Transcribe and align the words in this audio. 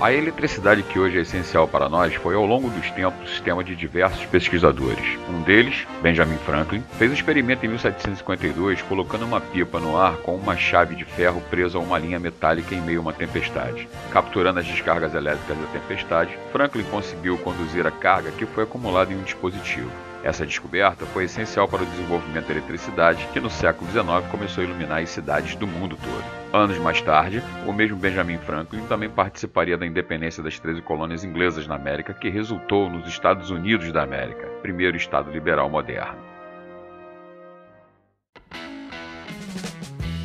A 0.00 0.14
eletricidade 0.14 0.82
que 0.82 0.98
hoje 0.98 1.18
é 1.18 1.20
essencial 1.20 1.68
para 1.68 1.86
nós 1.86 2.14
foi 2.14 2.34
ao 2.34 2.46
longo 2.46 2.70
dos 2.70 2.90
tempos 2.92 3.28
sistema 3.28 3.62
de 3.62 3.76
diversos 3.76 4.24
pesquisadores. 4.24 5.18
Um 5.28 5.42
deles, 5.42 5.86
Benjamin 6.00 6.38
Franklin, 6.38 6.82
fez 6.98 7.10
um 7.10 7.14
experimento 7.14 7.66
em 7.66 7.68
1752 7.68 8.80
colocando 8.80 9.26
uma 9.26 9.42
pipa 9.42 9.78
no 9.78 9.98
ar 9.98 10.16
com 10.16 10.36
uma 10.36 10.56
chave 10.56 10.94
de 10.96 11.04
ferro 11.04 11.42
presa 11.50 11.76
a 11.76 11.82
uma 11.82 11.98
linha 11.98 12.18
metálica 12.18 12.74
em 12.74 12.80
meio 12.80 13.00
a 13.00 13.02
uma 13.02 13.12
tempestade. 13.12 13.86
Capturando 14.10 14.60
as 14.60 14.66
descargas 14.66 15.14
elétricas 15.14 15.58
da 15.58 15.66
tempestade, 15.66 16.38
Franklin 16.50 16.84
conseguiu 16.84 17.36
conduzir 17.36 17.86
a 17.86 17.90
carga 17.90 18.30
que 18.30 18.46
foi 18.46 18.64
acumulada 18.64 19.12
em 19.12 19.16
um 19.16 19.22
dispositivo. 19.22 20.09
Essa 20.22 20.44
descoberta 20.44 21.06
foi 21.06 21.24
essencial 21.24 21.66
para 21.66 21.82
o 21.82 21.86
desenvolvimento 21.86 22.46
da 22.46 22.52
eletricidade, 22.52 23.26
que 23.32 23.40
no 23.40 23.48
século 23.48 23.90
XIX 23.90 24.30
começou 24.30 24.62
a 24.62 24.66
iluminar 24.66 25.02
as 25.02 25.08
cidades 25.08 25.54
do 25.56 25.66
mundo 25.66 25.96
todo. 25.96 26.24
Anos 26.52 26.76
mais 26.78 27.00
tarde, 27.00 27.42
o 27.66 27.72
mesmo 27.72 27.96
Benjamin 27.96 28.36
Franklin 28.36 28.82
também 28.86 29.08
participaria 29.08 29.78
da 29.78 29.86
independência 29.86 30.42
das 30.42 30.58
13 30.58 30.82
colônias 30.82 31.24
inglesas 31.24 31.66
na 31.66 31.74
América, 31.74 32.12
que 32.12 32.28
resultou 32.28 32.90
nos 32.90 33.08
Estados 33.08 33.50
Unidos 33.50 33.90
da 33.92 34.02
América, 34.02 34.46
primeiro 34.60 34.96
Estado 34.96 35.30
liberal 35.30 35.70
moderno. 35.70 36.18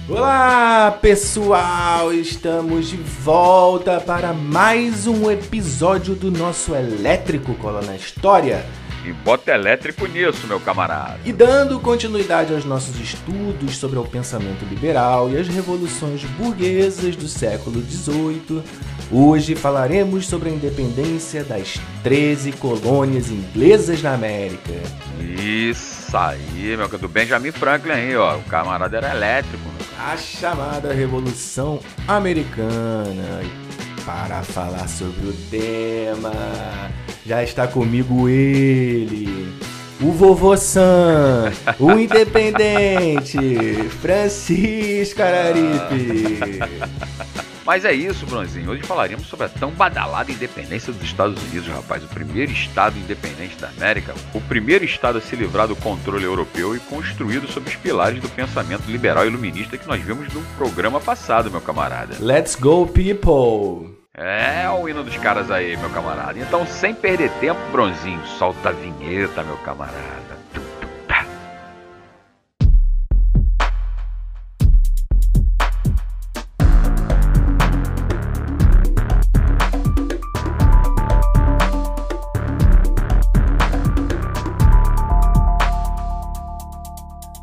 Olá 0.10 0.92
pessoal, 1.02 2.14
estamos 2.14 2.90
de 2.90 2.98
volta 2.98 4.00
para 4.00 4.34
mais 4.34 5.08
um 5.08 5.32
episódio 5.32 6.14
do 6.14 6.30
nosso 6.30 6.76
Elétrico 6.76 7.56
Cola 7.56 7.82
na 7.82 7.96
História. 7.96 8.64
E 9.06 9.14
bota 9.14 9.54
elétrico 9.54 10.08
nisso, 10.08 10.48
meu 10.48 10.60
camarada. 10.60 11.20
E 11.24 11.32
dando 11.32 11.80
continuidade 11.80 12.52
aos 12.52 12.66
nossos 12.66 13.00
estudos 13.00 13.78
sobre 13.78 14.00
o 14.00 14.04
pensamento 14.04 14.66
liberal 14.66 15.30
e 15.30 15.38
as 15.38 15.48
revoluções 15.48 16.24
burguesas 16.24 17.16
do 17.16 17.28
século 17.28 17.82
XVIII, 17.82 18.64
hoje 19.12 19.56
falaremos 19.56 20.28
sobre 20.28 20.50
a 20.50 20.52
independência 20.52 21.44
das 21.44 21.80
13 22.02 22.54
colônias 22.54 23.30
inglesas 23.30 24.02
na 24.02 24.16
América. 24.16 24.74
Isso 25.20 26.18
aí, 26.18 26.76
meu, 26.76 26.88
do 26.88 27.08
Benjamin 27.08 27.52
Franklin 27.52 27.92
aí, 27.92 28.18
ó. 28.18 28.38
O 28.38 28.44
camarada 28.44 28.98
era 28.98 29.12
elétrico. 29.12 29.64
A 30.00 30.18
chamada 30.18 30.92
Revolução 30.92 31.80
Americana. 32.08 33.42
Para 34.06 34.44
falar 34.44 34.88
sobre 34.88 35.30
o 35.30 35.34
tema 35.50 36.32
já 37.26 37.44
está 37.44 37.68
comigo 37.68 38.30
ele, 38.30 39.52
o 40.00 40.12
vovô 40.12 40.56
Sam, 40.56 41.52
o 41.80 41.92
independente, 41.94 43.40
Francisco 44.00 45.24
Araripe. 45.24 46.60
Mas 47.66 47.84
é 47.84 47.92
isso, 47.94 48.28
Bronzinho. 48.28 48.70
Hoje 48.70 48.84
falaremos 48.84 49.26
sobre 49.26 49.48
a 49.48 49.50
tão 49.50 49.72
badalada 49.72 50.32
independência 50.32 50.94
dos 50.94 51.02
Estados 51.02 51.42
Unidos, 51.46 51.68
rapaz. 51.68 52.04
O 52.04 52.08
primeiro 52.08 52.52
estado 52.52 53.00
independente 53.00 53.56
da 53.58 53.70
América, 53.70 54.14
o 54.36 54.42
primeiro 54.42 54.86
estado 54.86 55.18
a 55.18 55.22
se 55.22 55.36
livrar 55.36 55.68
do 55.68 55.76
controle 55.76 56.26
europeu 56.26 56.76
e 56.76 56.80
construído 56.80 57.48
sob 57.48 57.68
os 57.68 57.76
pilares 57.76 58.22
do 58.22 58.30
pensamento 58.30 58.86
liberal 58.86 59.26
e 59.26 59.30
iluminista 59.30 59.80
que 59.80 59.88
nós 59.88 60.00
vimos 60.00 60.32
no 60.32 60.44
programa 60.58 61.00
passado, 61.00 61.50
meu 61.50 61.60
camarada. 61.60 62.18
Let's 62.20 62.54
go, 62.54 62.86
people! 62.86 63.95
É 64.18 64.70
o 64.70 64.88
hino 64.88 65.04
dos 65.04 65.18
caras 65.18 65.52
aí, 65.52 65.76
meu 65.76 65.90
camarada. 65.90 66.40
Então, 66.40 66.66
sem 66.66 66.96
perder 66.96 67.30
tempo, 67.42 67.60
Bronzinho, 67.70 68.26
solta 68.26 68.70
a 68.70 68.72
vinheta, 68.72 69.44
meu 69.44 69.58
camarada. 69.58 70.36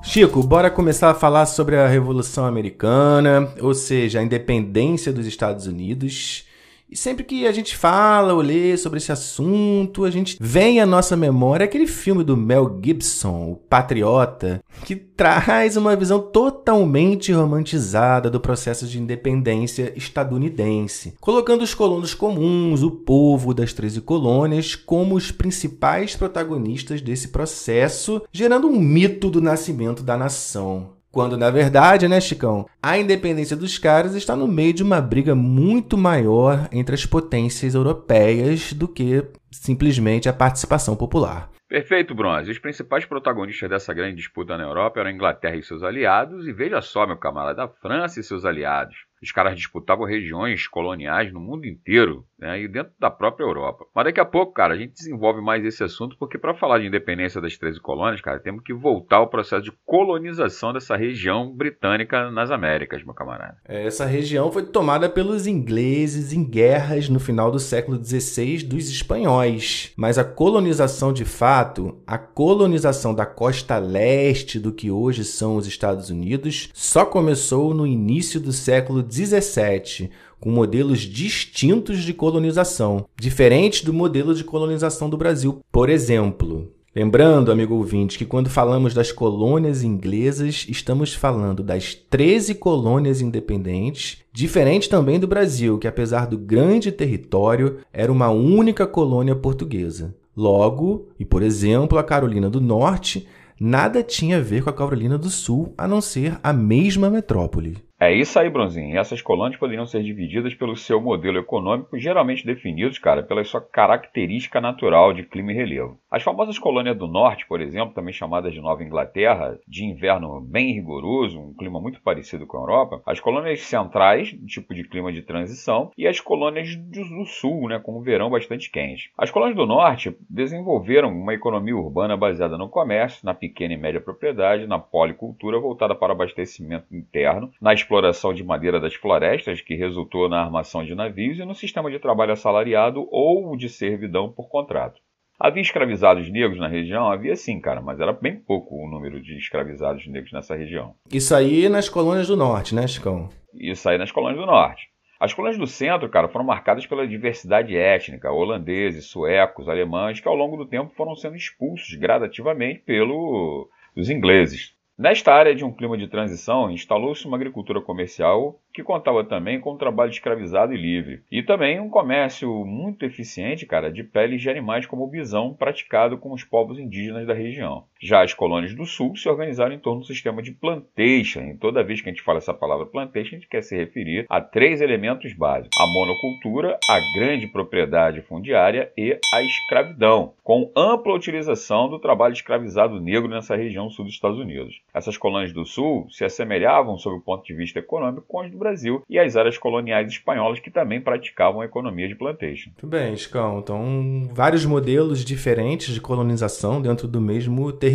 Chico, 0.02 0.42
bora 0.42 0.70
começar 0.70 1.10
a 1.10 1.14
falar 1.14 1.44
sobre 1.44 1.76
a 1.76 1.86
Revolução 1.86 2.46
Americana, 2.46 3.52
ou 3.60 3.74
seja, 3.74 4.20
a 4.20 4.22
independência 4.22 5.12
dos 5.12 5.26
Estados 5.26 5.66
Unidos. 5.66 6.50
E 6.92 6.96
sempre 6.96 7.24
que 7.24 7.46
a 7.46 7.52
gente 7.52 7.74
fala 7.74 8.34
ou 8.34 8.42
lê 8.42 8.76
sobre 8.76 8.98
esse 8.98 9.10
assunto, 9.10 10.04
a 10.04 10.10
gente 10.10 10.36
vem 10.38 10.78
à 10.78 10.84
nossa 10.84 11.16
memória 11.16 11.64
aquele 11.64 11.86
filme 11.86 12.22
do 12.22 12.36
Mel 12.36 12.78
Gibson, 12.84 13.52
O 13.52 13.56
Patriota, 13.56 14.62
que 14.84 14.94
traz 14.94 15.78
uma 15.78 15.96
visão 15.96 16.20
totalmente 16.20 17.32
romantizada 17.32 18.28
do 18.28 18.38
processo 18.38 18.86
de 18.86 19.00
independência 19.00 19.90
estadunidense, 19.96 21.14
colocando 21.18 21.62
os 21.62 21.72
colonos 21.72 22.12
comuns, 22.12 22.82
o 22.82 22.90
povo 22.90 23.54
das 23.54 23.72
13 23.72 24.02
colônias, 24.02 24.74
como 24.74 25.14
os 25.14 25.30
principais 25.30 26.14
protagonistas 26.14 27.00
desse 27.00 27.28
processo, 27.28 28.20
gerando 28.30 28.68
um 28.68 28.78
mito 28.78 29.30
do 29.30 29.40
nascimento 29.40 30.02
da 30.02 30.18
nação. 30.18 30.90
Quando, 31.12 31.36
na 31.36 31.50
verdade, 31.50 32.08
né, 32.08 32.18
Chicão, 32.22 32.66
a 32.82 32.96
independência 32.96 33.54
dos 33.54 33.76
caras 33.76 34.14
está 34.14 34.34
no 34.34 34.48
meio 34.48 34.72
de 34.72 34.82
uma 34.82 34.98
briga 34.98 35.34
muito 35.34 35.98
maior 35.98 36.66
entre 36.72 36.94
as 36.94 37.04
potências 37.04 37.74
europeias 37.74 38.72
do 38.72 38.88
que 38.88 39.22
simplesmente 39.50 40.26
a 40.26 40.32
participação 40.32 40.96
popular. 40.96 41.50
Perfeito, 41.68 42.14
Bronze. 42.14 42.50
Os 42.50 42.58
principais 42.58 43.04
protagonistas 43.04 43.68
dessa 43.68 43.92
grande 43.92 44.16
disputa 44.16 44.56
na 44.56 44.64
Europa 44.64 45.00
eram 45.00 45.10
a 45.10 45.12
Inglaterra 45.12 45.56
e 45.56 45.62
seus 45.62 45.82
aliados, 45.82 46.46
e 46.46 46.52
veja 46.52 46.80
só, 46.80 47.06
meu 47.06 47.18
camarada, 47.18 47.64
a 47.64 47.68
França 47.68 48.18
e 48.18 48.22
seus 48.22 48.46
aliados. 48.46 48.96
Os 49.22 49.30
caras 49.32 49.54
disputavam 49.54 50.06
regiões 50.06 50.66
coloniais 50.66 51.30
no 51.30 51.40
mundo 51.40 51.66
inteiro, 51.66 52.26
né, 52.42 52.60
e 52.60 52.66
dentro 52.66 52.92
da 52.98 53.08
própria 53.08 53.44
Europa. 53.44 53.86
Mas 53.94 54.06
daqui 54.06 54.20
a 54.20 54.24
pouco, 54.24 54.52
cara, 54.52 54.74
a 54.74 54.76
gente 54.76 54.94
desenvolve 54.94 55.40
mais 55.40 55.64
esse 55.64 55.84
assunto, 55.84 56.16
porque 56.18 56.36
para 56.36 56.54
falar 56.54 56.80
de 56.80 56.86
independência 56.88 57.40
das 57.40 57.56
13 57.56 57.80
colônias, 57.80 58.20
cara, 58.20 58.40
temos 58.40 58.64
que 58.64 58.74
voltar 58.74 59.18
ao 59.18 59.28
processo 59.28 59.62
de 59.62 59.72
colonização 59.86 60.72
dessa 60.72 60.96
região 60.96 61.54
britânica 61.54 62.30
nas 62.32 62.50
Américas, 62.50 63.04
meu 63.04 63.14
camarada. 63.14 63.56
É, 63.64 63.86
essa 63.86 64.04
região 64.04 64.50
foi 64.50 64.64
tomada 64.64 65.08
pelos 65.08 65.46
ingleses 65.46 66.32
em 66.32 66.44
guerras 66.44 67.08
no 67.08 67.20
final 67.20 67.50
do 67.52 67.60
século 67.60 68.02
XVI 68.02 68.64
dos 68.64 68.90
espanhóis. 68.90 69.92
Mas 69.96 70.18
a 70.18 70.24
colonização 70.24 71.12
de 71.12 71.24
fato, 71.24 72.02
a 72.04 72.18
colonização 72.18 73.14
da 73.14 73.24
costa 73.24 73.78
leste 73.78 74.58
do 74.58 74.72
que 74.72 74.90
hoje 74.90 75.24
são 75.24 75.54
os 75.54 75.68
Estados 75.68 76.10
Unidos, 76.10 76.70
só 76.74 77.04
começou 77.04 77.72
no 77.72 77.86
início 77.86 78.40
do 78.40 78.52
século 78.52 79.00
17, 79.00 80.10
com 80.42 80.50
modelos 80.50 80.98
distintos 81.02 82.02
de 82.02 82.12
colonização, 82.12 83.06
diferentes 83.16 83.84
do 83.84 83.92
modelo 83.92 84.34
de 84.34 84.42
colonização 84.42 85.08
do 85.08 85.16
Brasil. 85.16 85.60
Por 85.70 85.88
exemplo, 85.88 86.68
lembrando, 86.92 87.52
amigo 87.52 87.76
ouvinte, 87.76 88.18
que 88.18 88.24
quando 88.24 88.50
falamos 88.50 88.92
das 88.92 89.12
colônias 89.12 89.84
inglesas, 89.84 90.66
estamos 90.68 91.14
falando 91.14 91.62
das 91.62 91.94
13 91.94 92.56
colônias 92.56 93.20
independentes, 93.20 94.18
diferente 94.32 94.88
também 94.88 95.20
do 95.20 95.28
Brasil, 95.28 95.78
que 95.78 95.86
apesar 95.86 96.26
do 96.26 96.36
grande 96.36 96.90
território, 96.90 97.78
era 97.92 98.10
uma 98.10 98.30
única 98.30 98.84
colônia 98.84 99.36
portuguesa. 99.36 100.12
Logo, 100.36 101.06
e 101.20 101.24
por 101.24 101.44
exemplo, 101.44 101.98
a 101.98 102.02
Carolina 102.02 102.50
do 102.50 102.60
Norte 102.60 103.28
nada 103.60 104.02
tinha 104.02 104.38
a 104.38 104.40
ver 104.40 104.64
com 104.64 104.70
a 104.70 104.72
Carolina 104.72 105.16
do 105.16 105.30
Sul, 105.30 105.72
a 105.78 105.86
não 105.86 106.00
ser 106.00 106.36
a 106.42 106.52
mesma 106.52 107.08
metrópole. 107.08 107.78
É 108.02 108.12
isso 108.12 108.36
aí, 108.36 108.50
Bronzinho. 108.50 108.98
Essas 108.98 109.22
colônias 109.22 109.60
poderiam 109.60 109.86
ser 109.86 110.02
divididas 110.02 110.52
pelo 110.56 110.74
seu 110.74 111.00
modelo 111.00 111.38
econômico, 111.38 111.96
geralmente 111.96 112.44
definidos, 112.44 112.98
cara, 112.98 113.22
pela 113.22 113.44
sua 113.44 113.60
característica 113.60 114.60
natural 114.60 115.12
de 115.12 115.22
clima 115.22 115.52
e 115.52 115.54
relevo. 115.54 116.00
As 116.10 116.20
famosas 116.20 116.58
colônias 116.58 116.98
do 116.98 117.06
norte, 117.06 117.46
por 117.46 117.60
exemplo, 117.60 117.94
também 117.94 118.12
chamadas 118.12 118.52
de 118.52 118.60
Nova 118.60 118.82
Inglaterra, 118.82 119.56
de 119.68 119.84
inverno 119.84 120.40
bem 120.40 120.74
rigoroso, 120.74 121.38
um 121.38 121.54
clima 121.54 121.80
muito 121.80 122.02
parecido 122.02 122.44
com 122.44 122.56
a 122.56 122.60
Europa, 122.62 123.00
as 123.06 123.20
colônias 123.20 123.60
centrais, 123.60 124.34
tipo 124.48 124.74
de 124.74 124.82
clima 124.82 125.12
de 125.12 125.22
transição, 125.22 125.92
e 125.96 126.04
as 126.04 126.18
colônias 126.18 126.74
do 126.74 127.24
sul, 127.24 127.68
né, 127.68 127.78
com 127.78 127.96
um 127.96 128.02
verão 128.02 128.28
bastante 128.28 128.68
quente. 128.68 129.12
As 129.16 129.30
colônias 129.30 129.56
do 129.56 129.64
norte 129.64 130.16
desenvolveram 130.28 131.08
uma 131.08 131.34
economia 131.34 131.76
urbana 131.76 132.16
baseada 132.16 132.58
no 132.58 132.68
comércio, 132.68 133.24
na 133.24 133.32
pequena 133.32 133.74
e 133.74 133.78
média 133.78 134.00
propriedade, 134.00 134.66
na 134.66 134.80
policultura 134.80 135.60
voltada 135.60 135.94
para 135.94 136.12
abastecimento 136.12 136.92
interno, 136.92 137.52
na 137.60 137.72
exploração 137.92 138.32
de 138.32 138.42
madeira 138.42 138.80
das 138.80 138.94
florestas, 138.94 139.60
que 139.60 139.74
resultou 139.74 140.26
na 140.26 140.42
armação 140.42 140.82
de 140.82 140.94
navios, 140.94 141.38
e 141.38 141.44
no 141.44 141.54
sistema 141.54 141.90
de 141.90 141.98
trabalho 141.98 142.32
assalariado 142.32 143.06
ou 143.10 143.54
de 143.54 143.68
servidão 143.68 144.32
por 144.32 144.48
contrato. 144.48 144.98
Havia 145.38 145.60
escravizados 145.60 146.30
negros 146.30 146.58
na 146.58 146.68
região? 146.68 147.10
Havia 147.10 147.36
sim, 147.36 147.60
cara, 147.60 147.82
mas 147.82 148.00
era 148.00 148.12
bem 148.12 148.36
pouco 148.36 148.76
o 148.76 148.88
número 148.88 149.20
de 149.20 149.36
escravizados 149.36 150.06
negros 150.06 150.32
nessa 150.32 150.56
região. 150.56 150.94
Isso 151.12 151.34
aí 151.34 151.68
nas 151.68 151.88
colônias 151.88 152.28
do 152.28 152.36
norte, 152.36 152.74
né, 152.74 152.86
Chicão? 152.86 153.28
Isso 153.52 153.86
aí 153.88 153.98
nas 153.98 154.10
colônias 154.10 154.40
do 154.40 154.46
norte. 154.46 154.88
As 155.20 155.34
colônias 155.34 155.58
do 155.58 155.66
centro, 155.66 156.08
cara, 156.08 156.28
foram 156.28 156.46
marcadas 156.46 156.86
pela 156.86 157.06
diversidade 157.06 157.76
étnica, 157.76 158.32
holandeses, 158.32 159.06
suecos, 159.06 159.68
alemães, 159.68 160.18
que 160.18 160.28
ao 160.28 160.34
longo 160.34 160.56
do 160.56 160.66
tempo 160.66 160.94
foram 160.96 161.14
sendo 161.14 161.36
expulsos 161.36 161.94
gradativamente 161.94 162.80
pelos 162.80 163.68
ingleses. 164.08 164.74
Nesta 165.02 165.34
área 165.34 165.52
de 165.52 165.64
um 165.64 165.72
clima 165.72 165.98
de 165.98 166.06
transição, 166.06 166.70
instalou-se 166.70 167.26
uma 167.26 167.36
agricultura 167.36 167.80
comercial 167.80 168.60
que 168.72 168.84
contava 168.84 169.24
também 169.24 169.60
com 169.60 169.72
um 169.72 169.76
trabalho 169.76 170.12
escravizado 170.12 170.72
e 170.72 170.76
livre. 170.76 171.24
E 171.28 171.42
também 171.42 171.80
um 171.80 171.90
comércio 171.90 172.64
muito 172.64 173.04
eficiente, 173.04 173.66
cara, 173.66 173.90
de 173.90 174.04
peles 174.04 174.40
de 174.40 174.48
animais 174.48 174.86
como 174.86 175.02
o 175.02 175.08
bisão, 175.08 175.54
praticado 175.54 176.16
com 176.16 176.32
os 176.32 176.44
povos 176.44 176.78
indígenas 176.78 177.26
da 177.26 177.34
região. 177.34 177.82
Já 178.02 178.22
as 178.22 178.34
colônias 178.34 178.74
do 178.74 178.84
sul 178.84 179.14
se 179.16 179.28
organizaram 179.28 179.74
em 179.74 179.78
torno 179.78 180.00
do 180.00 180.06
sistema 180.06 180.42
de 180.42 180.52
plantation. 180.52 181.42
E 181.42 181.56
toda 181.56 181.84
vez 181.84 182.00
que 182.00 182.08
a 182.08 182.12
gente 182.12 182.22
fala 182.22 182.38
essa 182.38 182.54
palavra 182.54 182.86
plantation, 182.86 183.36
a 183.36 183.38
gente 183.38 183.48
quer 183.48 183.62
se 183.62 183.76
referir 183.76 184.26
a 184.28 184.40
três 184.40 184.80
elementos 184.80 185.32
básicos: 185.32 185.76
a 185.78 185.86
monocultura, 185.86 186.78
a 186.88 186.98
grande 187.16 187.46
propriedade 187.46 188.22
fundiária 188.22 188.90
e 188.96 189.18
a 189.32 189.42
escravidão, 189.42 190.34
com 190.42 190.70
ampla 190.76 191.14
utilização 191.14 191.88
do 191.88 191.98
trabalho 191.98 192.32
escravizado 192.32 193.00
negro 193.00 193.28
nessa 193.28 193.56
região 193.56 193.90
sul 193.90 194.04
dos 194.04 194.14
Estados 194.14 194.38
Unidos. 194.38 194.80
Essas 194.92 195.16
colônias 195.16 195.52
do 195.52 195.64
sul 195.64 196.06
se 196.10 196.24
assemelhavam, 196.24 196.98
sob 196.98 197.16
o 197.16 197.20
ponto 197.20 197.44
de 197.44 197.54
vista 197.54 197.78
econômico, 197.78 198.26
com 198.26 198.40
as 198.40 198.50
do 198.50 198.58
Brasil 198.58 199.02
e 199.08 199.18
as 199.18 199.36
áreas 199.36 199.58
coloniais 199.58 200.10
espanholas 200.10 200.60
que 200.60 200.70
também 200.70 201.00
praticavam 201.00 201.60
a 201.60 201.64
economia 201.64 202.08
de 202.08 202.14
plantation. 202.14 202.70
Muito 202.70 202.86
bem, 202.86 203.16
Chicão. 203.16 203.58
Então, 203.58 204.28
vários 204.32 204.64
modelos 204.64 205.24
diferentes 205.24 205.94
de 205.94 206.00
colonização 206.00 206.80
dentro 206.80 207.06
do 207.06 207.20
mesmo 207.20 207.72
território, 207.72 207.91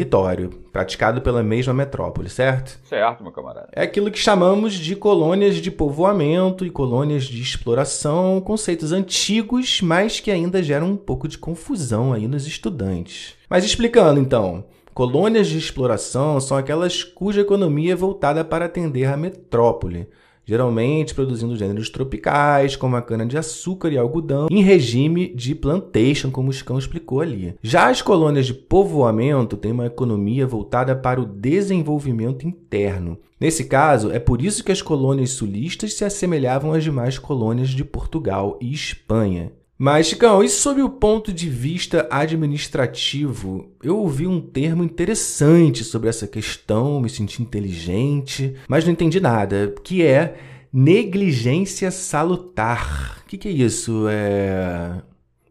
praticado 0.72 1.22
pela 1.22 1.42
mesma 1.42 1.74
metrópole, 1.74 2.30
certo? 2.30 2.80
Certo, 2.84 3.24
meu 3.24 3.32
camarada. 3.32 3.70
É 3.72 3.84
aquilo 3.84 4.12
que 4.12 4.20
chamamos 4.20 4.74
de 4.74 4.96
colônias 4.96 5.56
de 5.56 5.72
povoamento 5.72 6.66
e 6.66 6.70
colônias 6.70 7.26
de 7.26 7.42
exploração, 7.42 8.42
conceitos 8.42 8.92
antigos, 8.92 9.82
mas 9.82 10.20
que 10.20 10.32
ainda 10.32 10.62
geram 10.62 10.92
um 10.92 10.98
pouco 10.98 11.28
de 11.28 11.38
confusão 11.38 12.14
aí 12.14 12.28
nos 12.28 12.46
estudantes. 12.48 13.36
Mas 13.50 13.64
explicando 13.64 14.20
então, 14.20 14.66
colônias 14.94 15.48
de 15.48 15.58
exploração 15.58 16.40
são 16.40 16.58
aquelas 16.58 17.04
cuja 17.04 17.42
economia 17.42 17.94
é 17.94 17.96
voltada 17.96 18.44
para 18.44 18.66
atender 18.66 19.06
a 19.06 19.18
metrópole 19.18 20.08
geralmente 20.48 21.14
produzindo 21.14 21.58
gêneros 21.58 21.90
tropicais, 21.90 22.78
como 22.78 22.96
a 22.96 23.02
cana-de-açúcar 23.02 23.90
e 23.90 23.98
algodão, 23.98 24.48
em 24.50 24.64
regime 24.64 25.28
de 25.36 25.54
plantation, 25.54 26.32
como 26.32 26.50
o 26.50 26.54
Chicão 26.54 26.80
explicou 26.80 27.20
ali. 27.20 27.54
Já 27.62 27.90
as 27.90 28.02
colônias 28.02 28.46
de 28.46 28.54
povoamento 28.54 29.58
têm 29.58 29.74
uma 29.74 29.86
economia 29.86 30.48
voltada 30.48 30.96
para 30.96 31.20
o 31.20 31.26
desenvolvimento 31.26 32.48
interno. 32.48 33.20
Nesse 33.40 33.66
caso, 33.66 34.10
é 34.10 34.18
por 34.18 34.42
isso 34.42 34.64
que 34.64 34.72
as 34.72 34.82
colônias 34.82 35.32
sulistas 35.32 35.94
se 35.94 36.06
assemelhavam 36.06 36.74
às 36.74 36.84
demais 36.84 37.20
colônias 37.20 37.70
de 37.70 37.84
Portugal 37.84 38.58
e 38.60 38.74
Espanha. 38.74 39.52
Mas, 39.80 40.08
Chicão, 40.08 40.44
e 40.44 40.50
sob 40.50 40.82
o 40.82 40.90
ponto 40.90 41.32
de 41.32 41.48
vista 41.48 42.08
administrativo, 42.10 43.72
eu 43.84 44.00
ouvi 44.00 44.26
um 44.26 44.42
termo 44.42 44.84
interessante 44.84 45.84
sobre 45.84 46.10
essa 46.10 46.26
questão, 46.26 47.00
me 47.00 47.10
senti 47.10 47.44
inteligente, 47.44 48.56
mas 48.68 48.84
não 48.84 48.92
entendi 48.92 49.20
nada, 49.20 49.72
que 49.84 50.04
é 50.04 50.36
negligência 50.74 51.92
salutar. 51.92 53.22
O 53.24 53.28
que, 53.28 53.38
que 53.38 53.48
é 53.48 53.52
isso? 53.52 54.08
É. 54.10 55.00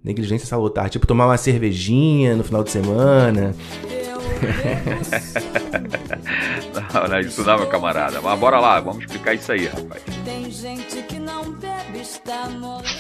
Negligência 0.03 0.47
salutar, 0.47 0.91
tipo 0.91 1.07
tomar 1.07 1.27
uma 1.27 1.37
cervejinha 1.37 2.35
no 2.35 2.43
final 2.43 2.65
de 2.65 2.71
semana. 2.71 3.55
não, 6.95 7.09
não 7.09 7.17
é 7.17 7.21
isso 7.21 7.45
não, 7.45 7.59
meu 7.59 7.67
camarada. 7.67 8.21
Mas 8.21 8.39
bora 8.39 8.59
lá, 8.59 8.81
vamos 8.81 9.05
explicar 9.05 9.35
isso 9.35 9.53
aí, 9.53 9.67
rapaz. 9.67 10.03
Tem 10.25 10.51
gente 10.51 11.03
que 11.03 11.19
não 11.19 11.53
bebe, 11.53 12.01
está 12.01 12.49
morrendo. 12.51 12.96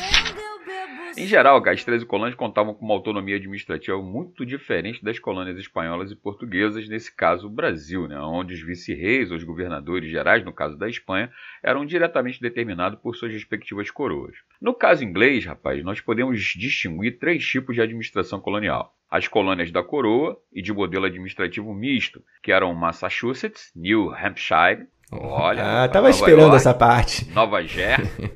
Em 1.16 1.26
geral, 1.26 1.62
as 1.66 1.82
13 1.82 2.04
colônias 2.04 2.34
contavam 2.34 2.74
com 2.74 2.84
uma 2.84 2.92
autonomia 2.92 3.36
administrativa 3.36 3.96
muito 4.02 4.44
diferente 4.44 5.02
das 5.02 5.18
colônias 5.18 5.58
espanholas 5.58 6.10
e 6.10 6.16
portuguesas, 6.16 6.86
nesse 6.88 7.14
caso 7.14 7.46
o 7.46 7.50
Brasil, 7.50 8.06
né, 8.06 8.20
onde 8.20 8.52
os 8.52 8.60
vice-reis 8.60 9.30
ou 9.30 9.38
os 9.38 9.42
governadores 9.42 10.10
gerais, 10.10 10.44
no 10.44 10.52
caso 10.52 10.76
da 10.76 10.88
Espanha, 10.88 11.30
eram 11.62 11.86
diretamente 11.86 12.40
determinados 12.40 12.98
por 13.00 13.16
suas 13.16 13.32
respectivas 13.32 13.90
coroas. 13.90 14.36
No 14.60 14.74
caso 14.74 15.04
inglês, 15.04 15.46
rapaz, 15.46 15.82
nós 15.82 16.02
podemos 16.02 16.38
distinguir 16.38 17.18
três 17.18 17.42
tipos 17.46 17.74
de 17.74 17.80
administração 17.80 18.38
colonial. 18.38 18.94
As 19.10 19.26
colônias 19.26 19.70
da 19.70 19.82
coroa 19.82 20.38
e 20.52 20.60
de 20.60 20.72
modelo 20.72 21.06
administrativo 21.06 21.72
misto, 21.72 22.22
que 22.42 22.52
eram 22.52 22.74
Massachusetts, 22.74 23.72
New 23.74 24.12
Hampshire, 24.12 24.86
olha, 25.10 25.84
ah, 25.84 25.88
tava 25.88 26.10
esperando 26.10 26.40
York, 26.40 26.56
essa 26.56 26.74
parte. 26.74 27.30
Nova 27.32 27.62
Jersey, 27.64 28.32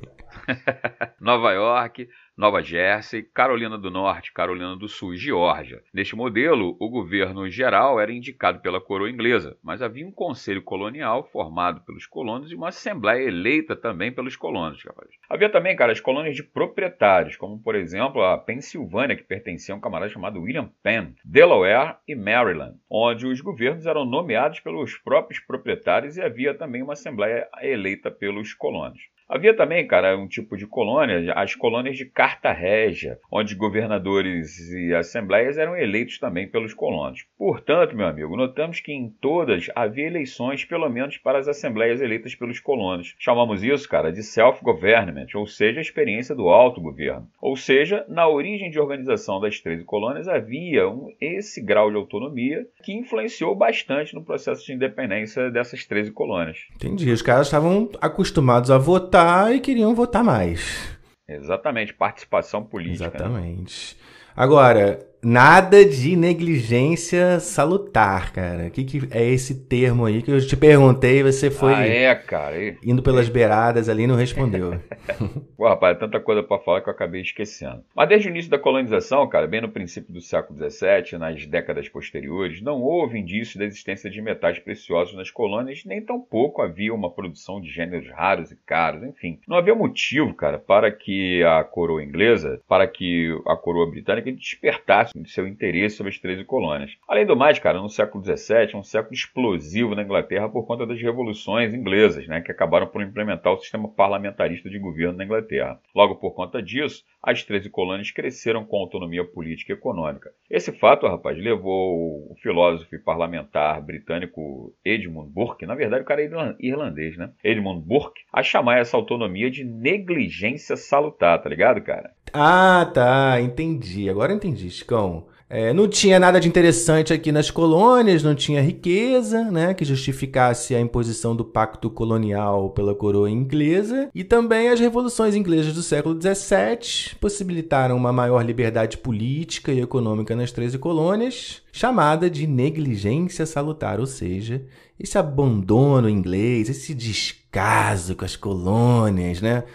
Nova 1.19 1.51
York, 1.51 2.07
Nova 2.41 2.63
Jersey, 2.63 3.21
Carolina 3.21 3.77
do 3.77 3.91
Norte, 3.91 4.33
Carolina 4.33 4.75
do 4.75 4.87
Sul 4.87 5.13
e 5.13 5.17
Geórgia. 5.17 5.83
Neste 5.93 6.15
modelo, 6.15 6.75
o 6.79 6.89
governo 6.89 7.47
geral 7.47 7.99
era 7.99 8.11
indicado 8.11 8.61
pela 8.61 8.81
coroa 8.81 9.11
inglesa, 9.11 9.59
mas 9.63 9.79
havia 9.79 10.07
um 10.07 10.11
conselho 10.11 10.63
colonial 10.63 11.23
formado 11.31 11.81
pelos 11.81 12.07
colonos 12.07 12.51
e 12.51 12.55
uma 12.55 12.69
assembleia 12.69 13.27
eleita 13.27 13.75
também 13.75 14.11
pelos 14.11 14.35
colonos. 14.35 14.83
Rapaz. 14.83 15.09
Havia 15.29 15.51
também, 15.51 15.75
cara, 15.75 15.91
as 15.91 15.99
colônias 15.99 16.35
de 16.35 16.41
proprietários, 16.41 17.37
como 17.37 17.61
por 17.61 17.75
exemplo 17.75 18.23
a 18.23 18.35
Pensilvânia, 18.39 19.15
que 19.15 19.21
pertencia 19.21 19.75
a 19.75 19.77
um 19.77 19.79
camarada 19.79 20.11
chamado 20.11 20.41
William 20.41 20.71
Penn, 20.81 21.13
Delaware 21.23 21.97
e 22.07 22.15
Maryland, 22.15 22.75
onde 22.89 23.27
os 23.27 23.39
governos 23.39 23.85
eram 23.85 24.03
nomeados 24.03 24.59
pelos 24.59 24.97
próprios 24.97 25.39
proprietários 25.39 26.17
e 26.17 26.21
havia 26.23 26.55
também 26.55 26.81
uma 26.81 26.93
assembleia 26.93 27.47
eleita 27.61 28.09
pelos 28.09 28.55
colonos. 28.55 29.10
Havia 29.31 29.55
também, 29.55 29.87
cara, 29.87 30.17
um 30.17 30.27
tipo 30.27 30.57
de 30.57 30.67
colônia, 30.67 31.31
as 31.37 31.55
colônias 31.55 31.95
de 31.95 32.03
carta 32.03 32.51
régia, 32.51 33.17
onde 33.31 33.55
governadores 33.55 34.59
e 34.73 34.93
assembleias 34.93 35.57
eram 35.57 35.73
eleitos 35.73 36.19
também 36.19 36.49
pelos 36.49 36.73
colonos. 36.73 37.25
Portanto, 37.37 37.95
meu 37.95 38.07
amigo, 38.07 38.35
notamos 38.35 38.81
que 38.81 38.91
em 38.91 39.09
todas 39.21 39.69
havia 39.73 40.05
eleições, 40.05 40.65
pelo 40.65 40.89
menos 40.89 41.17
para 41.17 41.39
as 41.39 41.47
assembleias 41.47 42.01
eleitas 42.01 42.35
pelos 42.35 42.59
colonos. 42.59 43.15
Chamamos 43.17 43.63
isso, 43.63 43.87
cara, 43.87 44.11
de 44.11 44.21
self-government, 44.21 45.27
ou 45.35 45.47
seja, 45.47 45.79
a 45.79 45.81
experiência 45.81 46.35
do 46.35 46.49
autogoverno. 46.49 47.25
Ou 47.39 47.55
seja, 47.55 48.05
na 48.09 48.27
origem 48.27 48.69
de 48.69 48.81
organização 48.81 49.39
das 49.39 49.61
13 49.61 49.85
colônias 49.85 50.27
havia 50.27 50.89
um, 50.89 51.07
esse 51.21 51.61
grau 51.61 51.89
de 51.89 51.95
autonomia 51.95 52.67
que 52.83 52.91
influenciou 52.91 53.55
bastante 53.55 54.13
no 54.13 54.25
processo 54.25 54.65
de 54.65 54.73
independência 54.73 55.49
dessas 55.49 55.85
13 55.85 56.11
colônias. 56.11 56.57
Entendi. 56.75 57.09
Os 57.09 57.21
caras 57.21 57.47
estavam 57.47 57.89
acostumados 58.01 58.69
a 58.69 58.77
votar 58.77 59.20
votar 59.23 59.53
e 59.53 59.59
queriam 59.59 59.93
votar 59.93 60.23
mais. 60.23 60.97
Exatamente, 61.27 61.93
participação 61.93 62.63
política. 62.63 63.05
Né? 63.05 63.15
Exatamente. 63.15 63.95
Né? 63.95 64.03
Agora, 64.35 64.99
Nada 65.23 65.85
de 65.85 66.15
negligência 66.15 67.39
salutar, 67.39 68.33
cara. 68.33 68.65
O 68.67 68.71
que, 68.71 68.83
que 68.83 69.01
é 69.11 69.23
esse 69.23 69.67
termo 69.67 70.05
aí 70.05 70.23
que 70.23 70.31
eu 70.31 70.45
te 70.45 70.57
perguntei 70.57 71.21
você 71.21 71.51
foi 71.51 71.73
ah, 71.73 71.85
é, 71.85 72.15
cara. 72.15 72.57
indo 72.83 73.03
pelas 73.03 73.29
beiradas 73.29 73.87
ali 73.87 74.03
e 74.03 74.07
não 74.07 74.15
respondeu. 74.15 74.79
Pô, 75.55 75.67
rapaz, 75.67 75.95
é 75.95 75.99
tanta 75.99 76.19
coisa 76.19 76.41
para 76.41 76.57
falar 76.57 76.81
que 76.81 76.89
eu 76.89 76.93
acabei 76.93 77.21
esquecendo. 77.21 77.83
Mas 77.95 78.09
desde 78.09 78.27
o 78.27 78.31
início 78.31 78.49
da 78.49 78.57
colonização, 78.57 79.27
cara, 79.29 79.45
bem 79.45 79.61
no 79.61 79.69
princípio 79.69 80.11
do 80.11 80.21
século 80.21 80.57
XVII, 80.57 81.19
nas 81.19 81.45
décadas 81.45 81.87
posteriores, 81.87 82.59
não 82.61 82.81
houve 82.81 83.19
indício 83.19 83.59
da 83.59 83.65
existência 83.65 84.09
de 84.09 84.21
metais 84.23 84.57
preciosos 84.57 85.15
nas 85.15 85.29
colônias, 85.29 85.83
nem 85.85 86.01
tampouco 86.01 86.63
havia 86.63 86.93
uma 86.93 87.11
produção 87.11 87.61
de 87.61 87.69
gêneros 87.69 88.09
raros 88.09 88.51
e 88.51 88.55
caros, 88.65 89.03
enfim. 89.03 89.39
Não 89.47 89.57
havia 89.57 89.75
motivo, 89.75 90.33
cara, 90.33 90.57
para 90.57 90.91
que 90.91 91.43
a 91.43 91.63
coroa 91.63 92.03
inglesa, 92.03 92.59
para 92.67 92.87
que 92.87 93.29
a 93.45 93.55
coroa 93.55 93.89
britânica 93.89 94.31
despertasse 94.31 95.10
de 95.10 95.10
seu 95.25 95.47
interesse 95.47 95.97
sobre 95.97 96.11
as 96.11 96.19
13 96.19 96.43
colônias. 96.45 96.97
Além 97.07 97.25
do 97.25 97.35
mais, 97.35 97.59
cara, 97.59 97.81
no 97.81 97.89
século 97.89 98.23
XVII, 98.23 98.75
um 98.75 98.83
século 98.83 99.13
explosivo 99.13 99.95
na 99.95 100.03
Inglaterra 100.03 100.49
por 100.49 100.65
conta 100.65 100.85
das 100.85 101.01
revoluções 101.01 101.73
inglesas, 101.73 102.27
né, 102.27 102.41
que 102.41 102.51
acabaram 102.51 102.87
por 102.87 103.01
implementar 103.01 103.53
o 103.53 103.59
sistema 103.59 103.87
parlamentarista 103.89 104.69
de 104.69 104.79
governo 104.79 105.17
na 105.17 105.25
Inglaterra. 105.25 105.79
Logo 105.95 106.15
por 106.15 106.33
conta 106.33 106.61
disso, 106.61 107.03
as 107.21 107.43
13 107.43 107.69
colônias 107.69 108.11
cresceram 108.11 108.65
com 108.65 108.77
autonomia 108.77 109.23
política 109.23 109.71
e 109.71 109.75
econômica. 109.75 110.31
Esse 110.49 110.71
fato, 110.71 111.07
rapaz, 111.07 111.37
levou 111.37 112.31
o 112.31 112.35
filósofo 112.41 112.95
e 112.95 112.99
parlamentar 112.99 113.81
britânico 113.81 114.73
Edmund 114.83 115.31
Burke, 115.31 115.65
na 115.65 115.75
verdade 115.75 116.03
o 116.03 116.05
cara 116.05 116.21
é 116.21 116.55
irlandês, 116.59 117.17
né? 117.17 117.31
Edmund 117.43 117.81
Burke, 117.85 118.21
a 118.31 118.41
chamar 118.41 118.79
essa 118.79 118.97
autonomia 118.97 119.49
de 119.49 119.63
negligência 119.63 120.75
salutar, 120.75 121.41
tá 121.41 121.49
ligado, 121.49 121.81
cara? 121.81 122.11
Ah, 122.33 122.89
tá, 122.93 123.41
entendi. 123.41 124.09
Agora 124.09 124.33
entendi, 124.33 124.69
Chicão. 124.69 125.25
É, 125.53 125.73
não 125.73 125.85
tinha 125.85 126.17
nada 126.17 126.39
de 126.39 126.47
interessante 126.47 127.11
aqui 127.11 127.29
nas 127.29 127.51
colônias, 127.51 128.23
não 128.23 128.33
tinha 128.33 128.61
riqueza, 128.61 129.51
né, 129.51 129.73
que 129.73 129.83
justificasse 129.83 130.73
a 130.73 130.79
imposição 130.79 131.35
do 131.35 131.43
pacto 131.43 131.89
colonial 131.89 132.69
pela 132.69 132.95
coroa 132.95 133.29
inglesa, 133.29 134.09
e 134.15 134.23
também 134.23 134.69
as 134.69 134.79
revoluções 134.79 135.35
inglesas 135.35 135.73
do 135.73 135.83
século 135.83 136.17
XVII 136.17 137.17
possibilitaram 137.19 137.97
uma 137.97 138.13
maior 138.13 138.45
liberdade 138.45 138.97
política 138.97 139.73
e 139.73 139.81
econômica 139.81 140.37
nas 140.37 140.53
13 140.53 140.77
colônias, 140.77 141.61
chamada 141.69 142.29
de 142.29 142.47
negligência 142.47 143.45
salutar, 143.45 143.99
ou 143.99 144.05
seja, 144.05 144.63
esse 144.97 145.17
abandono 145.17 146.07
inglês, 146.07 146.69
esse 146.69 146.93
descaso 146.93 148.15
com 148.15 148.23
as 148.23 148.37
colônias, 148.37 149.41
né? 149.41 149.65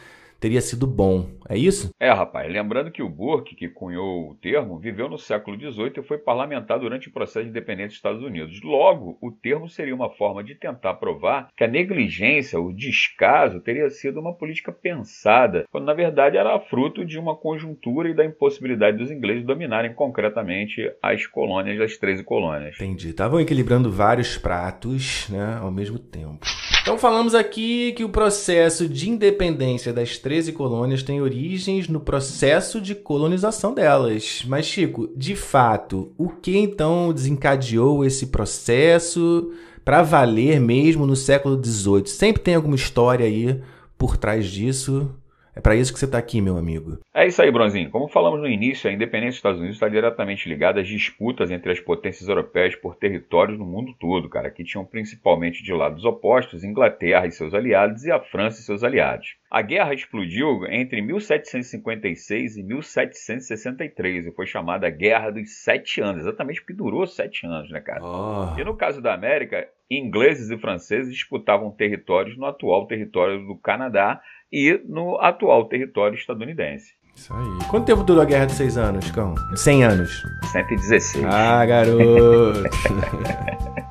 Teria 0.40 0.60
sido 0.60 0.86
bom. 0.86 1.26
É 1.48 1.56
isso? 1.56 1.90
É, 2.00 2.10
rapaz. 2.10 2.50
Lembrando 2.52 2.90
que 2.90 3.02
o 3.02 3.08
Burke, 3.08 3.54
que 3.54 3.68
cunhou 3.68 4.30
o 4.30 4.34
termo, 4.34 4.78
viveu 4.78 5.08
no 5.08 5.18
século 5.18 5.56
XVIII 5.56 5.92
e 5.98 6.02
foi 6.02 6.18
parlamentar 6.18 6.78
durante 6.78 7.08
o 7.08 7.12
processo 7.12 7.44
de 7.44 7.50
independência 7.50 7.88
dos 7.88 7.96
Estados 7.96 8.22
Unidos. 8.22 8.60
Logo, 8.62 9.16
o 9.20 9.30
termo 9.30 9.68
seria 9.68 9.94
uma 9.94 10.10
forma 10.10 10.42
de 10.42 10.54
tentar 10.54 10.94
provar 10.94 11.48
que 11.56 11.64
a 11.64 11.68
negligência, 11.68 12.60
o 12.60 12.72
descaso, 12.72 13.60
teria 13.60 13.88
sido 13.90 14.20
uma 14.20 14.34
política 14.34 14.72
pensada, 14.72 15.64
quando 15.70 15.84
na 15.84 15.94
verdade 15.94 16.36
era 16.36 16.58
fruto 16.60 17.04
de 17.04 17.18
uma 17.18 17.36
conjuntura 17.36 18.08
e 18.08 18.14
da 18.14 18.24
impossibilidade 18.24 18.98
dos 18.98 19.10
ingleses 19.10 19.44
dominarem 19.44 19.94
concretamente 19.94 20.90
as 21.02 21.26
colônias, 21.26 21.80
as 21.80 21.96
13 21.96 22.24
colônias. 22.24 22.76
Entendi. 22.76 23.10
Estavam 23.10 23.40
equilibrando 23.40 23.90
vários 23.90 24.36
pratos 24.36 25.28
né, 25.28 25.58
ao 25.60 25.70
mesmo 25.70 25.98
tempo. 25.98 26.44
Então 26.86 26.96
falamos 26.96 27.34
aqui 27.34 27.92
que 27.94 28.04
o 28.04 28.08
processo 28.08 28.88
de 28.88 29.10
independência 29.10 29.92
das 29.92 30.18
13 30.18 30.52
colônias 30.52 31.02
tem 31.02 31.20
origens 31.20 31.88
no 31.88 31.98
processo 31.98 32.80
de 32.80 32.94
colonização 32.94 33.74
delas. 33.74 34.44
Mas, 34.46 34.66
Chico, 34.66 35.10
de 35.16 35.34
fato, 35.34 36.12
o 36.16 36.28
que 36.28 36.56
então 36.56 37.12
desencadeou 37.12 38.04
esse 38.04 38.28
processo 38.28 39.52
para 39.84 40.04
valer 40.04 40.60
mesmo 40.60 41.08
no 41.08 41.16
século 41.16 41.60
XVIII? 41.60 42.06
Sempre 42.06 42.42
tem 42.42 42.54
alguma 42.54 42.76
história 42.76 43.26
aí 43.26 43.60
por 43.98 44.16
trás 44.16 44.46
disso. 44.46 45.10
É 45.56 45.60
para 45.60 45.74
isso 45.74 45.90
que 45.90 45.98
você 45.98 46.04
está 46.04 46.18
aqui, 46.18 46.42
meu 46.42 46.58
amigo. 46.58 46.98
É 47.14 47.26
isso 47.26 47.40
aí, 47.40 47.50
Bronzinho. 47.50 47.90
Como 47.90 48.08
falamos 48.08 48.40
no 48.40 48.46
início, 48.46 48.90
a 48.90 48.92
independência 48.92 49.30
dos 49.30 49.36
Estados 49.38 49.58
Unidos 49.58 49.76
está 49.76 49.88
diretamente 49.88 50.46
ligada 50.50 50.82
às 50.82 50.86
disputas 50.86 51.50
entre 51.50 51.72
as 51.72 51.80
potências 51.80 52.28
europeias 52.28 52.76
por 52.76 52.94
territórios 52.94 53.58
no 53.58 53.64
mundo 53.64 53.94
todo, 53.98 54.28
cara, 54.28 54.50
que 54.50 54.62
tinham 54.62 54.84
principalmente 54.84 55.62
de 55.62 55.72
lados 55.72 56.04
opostos 56.04 56.62
Inglaterra 56.62 57.26
e 57.26 57.32
seus 57.32 57.54
aliados 57.54 58.04
e 58.04 58.12
a 58.12 58.20
França 58.20 58.60
e 58.60 58.64
seus 58.64 58.84
aliados. 58.84 59.34
A 59.50 59.62
guerra 59.62 59.94
explodiu 59.94 60.66
entre 60.66 61.00
1756 61.00 62.58
e 62.58 62.62
1763 62.62 64.26
e 64.26 64.32
foi 64.32 64.44
chamada 64.44 64.90
Guerra 64.90 65.30
dos 65.30 65.62
Sete 65.64 66.02
Anos, 66.02 66.20
exatamente 66.20 66.60
porque 66.60 66.74
durou 66.74 67.06
sete 67.06 67.46
anos, 67.46 67.70
né, 67.70 67.80
cara? 67.80 68.04
Oh. 68.04 68.60
E 68.60 68.64
no 68.64 68.76
caso 68.76 69.00
da 69.00 69.14
América, 69.14 69.66
ingleses 69.90 70.50
e 70.50 70.58
franceses 70.58 71.12
disputavam 71.12 71.70
territórios 71.70 72.36
no 72.36 72.44
atual 72.44 72.86
território 72.86 73.46
do 73.46 73.56
Canadá 73.56 74.20
e 74.52 74.80
no 74.86 75.18
atual 75.20 75.64
território 75.68 76.16
estadunidense. 76.16 76.94
Isso 77.14 77.32
aí. 77.32 77.68
Quanto 77.68 77.86
tempo 77.86 78.02
durou 78.02 78.22
a 78.22 78.26
Guerra 78.26 78.46
de 78.46 78.52
Seis 78.52 78.76
Anos, 78.76 79.10
Cão? 79.10 79.34
100 79.54 79.84
anos. 79.84 80.22
116. 80.52 81.24
Ah, 81.24 81.64
garoto. 81.64 82.62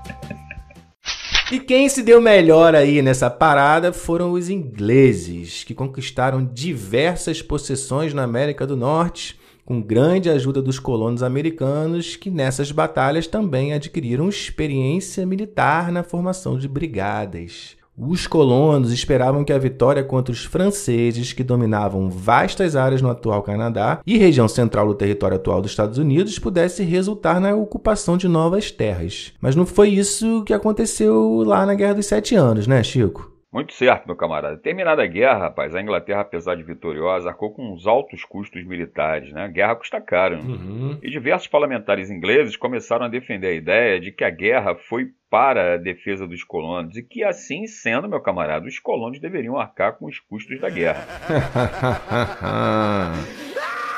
E 1.51 1.59
quem 1.59 1.87
se 1.87 2.01
deu 2.01 2.19
melhor 2.19 2.73
aí 2.73 3.03
nessa 3.03 3.29
parada 3.29 3.93
foram 3.93 4.31
os 4.31 4.49
ingleses, 4.49 5.63
que 5.63 5.75
conquistaram 5.75 6.43
diversas 6.43 7.39
possessões 7.39 8.15
na 8.15 8.23
América 8.23 8.65
do 8.65 8.75
Norte, 8.75 9.39
com 9.63 9.79
grande 9.79 10.27
ajuda 10.27 10.59
dos 10.59 10.79
colonos 10.79 11.21
americanos, 11.21 12.15
que 12.15 12.31
nessas 12.31 12.71
batalhas 12.71 13.27
também 13.27 13.73
adquiriram 13.73 14.27
experiência 14.27 15.23
militar 15.23 15.91
na 15.91 16.01
formação 16.01 16.57
de 16.57 16.67
brigadas. 16.67 17.74
Os 17.97 18.27
colonos 18.27 18.91
esperavam 18.91 19.45
que 19.45 19.53
a 19.53 19.57
vitória 19.57 20.03
contra 20.03 20.33
os 20.33 20.43
franceses, 20.43 21.31
que 21.31 21.45
dominavam 21.45 22.09
vastas 22.09 22.75
áreas 22.75 23.01
no 23.01 23.09
atual 23.09 23.41
Canadá 23.41 24.01
e 24.05 24.17
região 24.17 24.49
central 24.49 24.85
do 24.87 24.93
território 24.93 25.37
atual 25.37 25.61
dos 25.61 25.71
Estados 25.71 25.97
Unidos, 25.97 26.37
pudesse 26.37 26.83
resultar 26.83 27.39
na 27.39 27.55
ocupação 27.55 28.17
de 28.17 28.27
novas 28.27 28.69
terras. 28.69 29.31
Mas 29.39 29.55
não 29.55 29.65
foi 29.65 29.89
isso 29.89 30.43
que 30.43 30.53
aconteceu 30.53 31.41
lá 31.45 31.65
na 31.65 31.73
Guerra 31.73 31.93
dos 31.93 32.05
Sete 32.05 32.35
Anos, 32.35 32.67
né, 32.67 32.83
Chico? 32.83 33.34
Muito 33.55 33.71
certo, 33.71 34.05
meu 34.05 34.17
camarada. 34.17 34.57
Terminada 34.57 35.01
a 35.01 35.05
guerra, 35.05 35.37
rapaz, 35.37 35.73
a 35.73 35.81
Inglaterra, 35.81 36.19
apesar 36.19 36.55
de 36.55 36.63
vitoriosa, 36.63 37.29
arcou 37.29 37.53
com 37.53 37.71
uns 37.71 37.87
altos 37.87 38.25
custos 38.25 38.65
militares, 38.65 39.31
né? 39.31 39.45
A 39.45 39.47
guerra 39.47 39.77
custa 39.77 40.01
caro. 40.01 40.41
Uhum. 40.41 40.99
E 41.01 41.09
diversos 41.09 41.47
parlamentares 41.47 42.11
ingleses 42.11 42.57
começaram 42.57 43.05
a 43.05 43.07
defender 43.07 43.47
a 43.47 43.53
ideia 43.53 43.97
de 43.97 44.11
que 44.11 44.25
a 44.25 44.29
guerra 44.29 44.75
foi 44.75 45.05
para 45.29 45.75
a 45.75 45.77
defesa 45.77 46.27
dos 46.27 46.43
colonos 46.43 46.97
e 46.97 47.01
que, 47.01 47.23
assim 47.23 47.65
sendo, 47.65 48.09
meu 48.09 48.19
camarada, 48.19 48.67
os 48.67 48.77
colonos 48.77 49.21
deveriam 49.21 49.57
arcar 49.57 49.93
com 49.93 50.05
os 50.07 50.19
custos 50.19 50.59
da 50.59 50.69
guerra. 50.69 51.07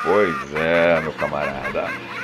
pois 0.06 0.54
é, 0.54 1.02
meu 1.02 1.14
camarada. 1.14 2.17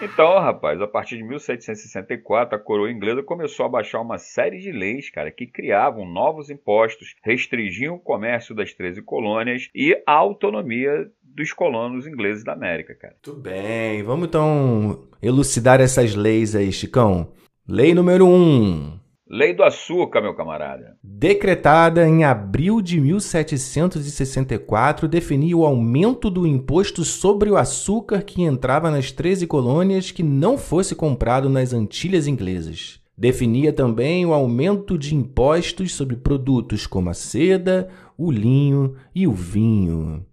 Então, 0.00 0.38
rapaz, 0.38 0.80
a 0.80 0.86
partir 0.86 1.16
de 1.16 1.24
1764, 1.24 2.54
a 2.54 2.58
coroa 2.58 2.90
inglesa 2.90 3.20
começou 3.20 3.66
a 3.66 3.68
baixar 3.68 4.00
uma 4.00 4.16
série 4.16 4.58
de 4.58 4.70
leis, 4.70 5.10
cara, 5.10 5.30
que 5.30 5.44
criavam 5.44 6.06
novos 6.06 6.50
impostos, 6.50 7.16
restringiam 7.24 7.96
o 7.96 8.00
comércio 8.00 8.54
das 8.54 8.72
13 8.72 9.02
colônias 9.02 9.68
e 9.74 10.00
a 10.06 10.12
autonomia 10.12 11.10
dos 11.20 11.52
colonos 11.52 12.06
ingleses 12.06 12.44
da 12.44 12.52
América, 12.52 12.94
cara. 12.94 13.16
Tudo 13.20 13.40
bem, 13.40 14.02
vamos 14.04 14.28
então 14.28 15.08
elucidar 15.20 15.80
essas 15.80 16.14
leis 16.14 16.54
aí, 16.54 16.72
Chicão. 16.72 17.32
Lei 17.66 17.92
número 17.92 18.24
1. 18.24 18.30
Um. 18.30 19.00
Lei 19.30 19.52
do 19.52 19.62
açúcar, 19.62 20.22
meu 20.22 20.34
camarada. 20.34 20.96
Decretada 21.02 22.08
em 22.08 22.24
abril 22.24 22.80
de 22.80 22.98
1764, 22.98 25.06
definia 25.06 25.54
o 25.54 25.66
aumento 25.66 26.30
do 26.30 26.46
imposto 26.46 27.04
sobre 27.04 27.50
o 27.50 27.58
açúcar 27.58 28.22
que 28.22 28.42
entrava 28.42 28.90
nas 28.90 29.12
13 29.12 29.46
colônias 29.46 30.10
que 30.10 30.22
não 30.22 30.56
fosse 30.56 30.94
comprado 30.94 31.50
nas 31.50 31.74
Antilhas 31.74 32.26
Inglesas. 32.26 33.02
Definia 33.18 33.70
também 33.70 34.24
o 34.24 34.32
aumento 34.32 34.96
de 34.96 35.14
impostos 35.14 35.92
sobre 35.92 36.16
produtos 36.16 36.86
como 36.86 37.10
a 37.10 37.14
seda, 37.14 37.90
o 38.16 38.30
linho 38.30 38.96
e 39.14 39.26
o 39.26 39.32
vinho. 39.32 40.24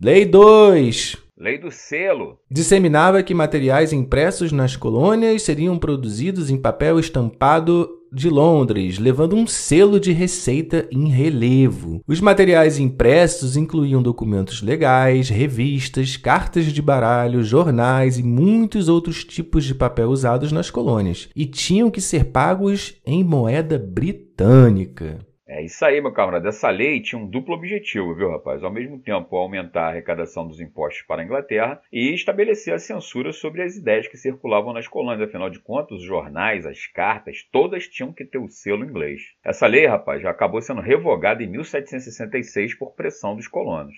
Lei 0.00 0.24
2. 0.24 1.26
Lei 1.38 1.58
do 1.58 1.70
selo. 1.70 2.38
Disseminava 2.50 3.22
que 3.22 3.34
materiais 3.34 3.92
impressos 3.92 4.52
nas 4.52 4.74
colônias 4.74 5.42
seriam 5.42 5.78
produzidos 5.78 6.48
em 6.48 6.56
papel 6.56 6.98
estampado 6.98 7.90
de 8.12 8.28
Londres, 8.28 8.98
levando 8.98 9.36
um 9.36 9.46
selo 9.46 10.00
de 10.00 10.12
receita 10.12 10.88
em 10.90 11.08
relevo. 11.08 12.00
Os 12.06 12.20
materiais 12.20 12.78
impressos 12.78 13.56
incluíam 13.56 14.02
documentos 14.02 14.62
legais, 14.62 15.28
revistas, 15.28 16.16
cartas 16.16 16.66
de 16.66 16.82
baralho, 16.82 17.42
jornais 17.42 18.18
e 18.18 18.22
muitos 18.22 18.88
outros 18.88 19.24
tipos 19.24 19.64
de 19.64 19.74
papel 19.74 20.08
usados 20.08 20.52
nas 20.52 20.70
colônias, 20.70 21.28
e 21.34 21.46
tinham 21.46 21.90
que 21.90 22.00
ser 22.00 22.26
pagos 22.26 22.94
em 23.04 23.22
moeda 23.22 23.78
britânica. 23.78 25.18
É 25.48 25.62
isso 25.62 25.84
aí, 25.84 26.00
meu 26.00 26.12
camarada. 26.12 26.48
Essa 26.48 26.68
lei 26.70 27.00
tinha 27.00 27.20
um 27.20 27.26
duplo 27.26 27.54
objetivo, 27.54 28.12
viu, 28.16 28.30
rapaz? 28.30 28.64
Ao 28.64 28.72
mesmo 28.72 28.98
tempo, 28.98 29.36
aumentar 29.36 29.82
a 29.82 29.88
arrecadação 29.90 30.46
dos 30.46 30.60
impostos 30.60 31.02
para 31.06 31.22
a 31.22 31.24
Inglaterra 31.24 31.80
e 31.92 32.12
estabelecer 32.12 32.74
a 32.74 32.80
censura 32.80 33.32
sobre 33.32 33.62
as 33.62 33.76
ideias 33.76 34.08
que 34.08 34.16
circulavam 34.16 34.72
nas 34.72 34.88
colônias. 34.88 35.28
Afinal 35.28 35.48
de 35.48 35.60
contas, 35.60 35.98
os 35.98 36.04
jornais, 36.04 36.66
as 36.66 36.86
cartas, 36.88 37.48
todas 37.52 37.86
tinham 37.86 38.12
que 38.12 38.24
ter 38.24 38.38
o 38.38 38.48
selo 38.48 38.84
inglês. 38.84 39.22
Essa 39.44 39.68
lei, 39.68 39.86
rapaz, 39.86 40.20
já 40.20 40.30
acabou 40.30 40.60
sendo 40.60 40.80
revogada 40.80 41.44
em 41.44 41.46
1766 41.46 42.74
por 42.76 42.94
pressão 42.94 43.36
dos 43.36 43.46
colonos. 43.46 43.94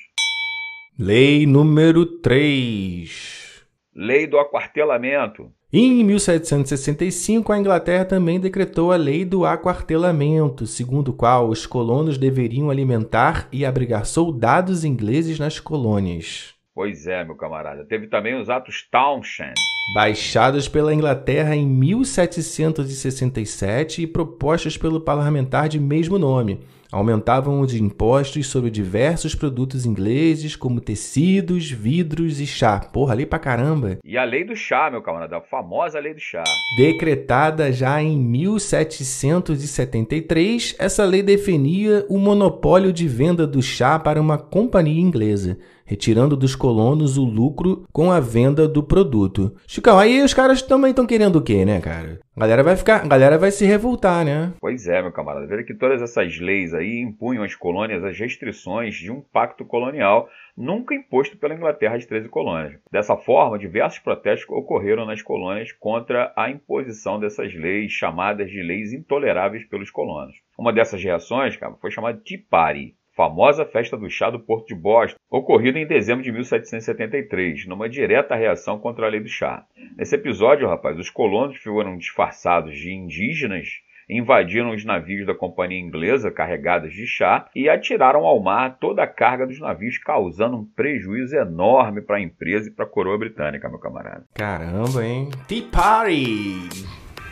Lei 0.99 1.47
número 1.47 2.05
3. 2.05 3.67
Lei 3.95 4.27
do 4.27 4.39
aquartelamento. 4.39 5.51
Em 5.71 6.03
1765, 6.03 7.53
a 7.53 7.59
Inglaterra 7.59 8.07
também 8.07 8.41
decretou 8.41 8.91
a 8.91 8.97
Lei 8.97 9.23
do 9.23 9.45
Aquartelamento, 9.45 10.67
segundo 10.67 11.09
o 11.09 11.13
qual 11.13 11.51
os 11.51 11.67
colonos 11.67 12.17
deveriam 12.17 12.71
alimentar 12.71 13.47
e 13.53 13.67
abrigar 13.67 14.07
soldados 14.07 14.83
ingleses 14.83 15.39
nas 15.39 15.61
colônias. 15.61 16.55
Pois 16.75 17.07
é, 17.07 17.23
meu 17.23 17.37
camarada. 17.37 17.85
Teve 17.85 18.07
também 18.07 18.41
os 18.41 18.49
atos 18.49 18.89
Townshend. 18.91 19.53
Baixados 19.95 20.69
pela 20.69 20.95
Inglaterra 20.95 21.55
em 21.55 21.67
1767 21.67 24.01
e 24.01 24.07
propostos 24.07 24.79
pelo 24.79 25.03
parlamentar 25.03 25.69
de 25.69 25.79
mesmo 25.79 26.19
nome 26.19 26.61
aumentavam 26.91 27.61
os 27.61 27.75
impostos 27.75 28.47
sobre 28.47 28.71
diversos 28.71 29.35
produtos 29.35 29.85
ingleses, 29.85 30.57
como 30.57 30.81
tecidos, 30.81 31.71
vidros 31.71 32.41
e 32.41 32.47
chá. 32.47 32.81
Porra, 32.81 33.13
lei 33.15 33.27
pra 33.27 33.39
caramba. 33.39 33.99
E 34.05 34.17
a 34.17 34.25
lei 34.25 34.45
do 34.45 34.57
chá, 34.57 34.91
meu 34.91 35.03
camarada, 35.03 35.37
a 35.37 35.41
famosa 35.41 35.99
lei 35.99 36.15
do 36.15 36.21
chá. 36.21 36.45
Decretada 36.77 37.73
já 37.73 38.01
em 38.03 38.19
1773, 38.19 40.77
essa 40.79 41.05
lei 41.05 41.23
definia 41.23 42.07
o 42.09 42.19
monopólio 42.19 42.93
de 42.93 43.07
venda 43.07 43.47
do 43.47 43.63
chá 43.63 43.99
para 43.99 44.21
uma 44.21 44.39
companhia 44.39 45.01
inglesa 45.01 45.59
retirando 45.89 46.37
dos 46.37 46.55
colonos 46.55 47.17
o 47.17 47.25
lucro 47.25 47.87
com 47.91 48.13
a 48.13 48.21
venda 48.21 48.69
do 48.69 48.83
produto. 48.83 49.57
Chicão, 49.67 49.99
aí 49.99 50.23
os 50.23 50.35
caras 50.35 50.61
também 50.61 50.91
estão 50.91 51.07
querendo 51.07 51.37
o 51.37 51.43
quê, 51.43 51.65
né, 51.65 51.81
cara? 51.81 52.21
A 52.37 52.41
galera 52.41 52.63
vai 52.63 52.77
ficar, 52.77 53.09
galera 53.09 53.39
vai 53.39 53.51
se 53.51 53.65
revoltar, 53.65 54.25
né? 54.25 54.53
Pois 54.61 54.87
é, 54.87 55.03
meu 55.03 55.11
camarada. 55.11 55.47
Veja 55.47 55.65
que 55.65 55.75
todas 55.75 56.01
essas 56.01 56.39
leis 56.39 56.73
aí 56.73 57.01
impunham 57.01 57.43
às 57.43 57.57
colônias 57.57 58.05
as 58.05 58.17
restrições 58.17 58.95
de 58.95 59.11
um 59.11 59.21
pacto 59.21 59.65
colonial 59.65 60.29
nunca 60.57 60.95
imposto 60.95 61.37
pela 61.37 61.55
Inglaterra 61.55 61.97
às 61.97 62.05
13 62.05 62.29
colônias. 62.29 62.79
Dessa 62.93 63.17
forma, 63.17 63.59
diversos 63.59 64.01
protestos 64.01 64.49
ocorreram 64.51 65.07
nas 65.07 65.23
colônias 65.23 65.73
contra 65.73 66.33
a 66.37 66.51
imposição 66.51 67.19
dessas 67.19 67.55
leis, 67.55 67.93
chamadas 67.93 68.51
de 68.51 68.63
leis 68.63 68.93
intoleráveis 68.93 69.65
pelos 69.65 69.91
colonos. 69.91 70.37
Uma 70.59 70.73
dessas 70.73 71.03
reações, 71.03 71.57
cara, 71.57 71.75
foi 71.81 71.91
chamada 71.91 72.21
Tea 72.25 72.41
Party, 72.51 72.95
famosa 73.19 73.67
festa 73.67 73.97
do 73.97 74.09
chá 74.09 74.31
do 74.31 74.39
Porto 74.39 74.69
de 74.69 74.77
Boston, 74.77 75.19
ocorrida 75.29 75.77
em 75.77 75.87
dezembro 75.89 76.23
de 76.23 76.31
1773, 76.31 77.67
numa 77.67 77.89
direta 77.89 78.37
reação 78.37 78.79
contra 78.79 79.07
a 79.07 79.09
lei 79.09 79.19
do 79.19 79.29
chá. 79.29 79.65
Nesse 79.97 80.15
episódio, 80.15 80.69
rapaz, 80.69 80.97
os 80.97 81.11
colonos 81.11 81.57
foram 81.59 81.99
disfarçados 81.99 82.79
de 82.79 82.93
indígenas 82.93 83.67
invadiram 84.11 84.71
os 84.71 84.87
navios 84.87 85.27
da 85.27 85.35
companhia 85.35 85.79
inglesa 85.79 86.31
carregados 86.31 86.95
de 86.95 87.07
chá 87.07 87.47
e 87.55 87.69
atiraram 87.69 88.25
ao 88.25 88.43
mar 88.43 88.79
toda 88.81 89.03
a 89.03 89.07
carga 89.07 89.47
dos 89.47 89.61
navios, 89.61 89.99
causando 89.99 90.57
um 90.57 90.65
prejuízo 90.65 91.37
enorme 91.37 92.01
para 92.01 92.17
a 92.17 92.23
empresa 92.23 92.71
e 92.71 92.73
para 92.73 92.87
a 92.87 92.89
coroa 92.89 93.19
britânica, 93.19 93.69
meu 93.69 93.79
camarada. 93.79 94.25
Caramba, 94.33 95.05
hein? 95.05 95.29
Tea 95.47 95.63
Party! 95.71 96.71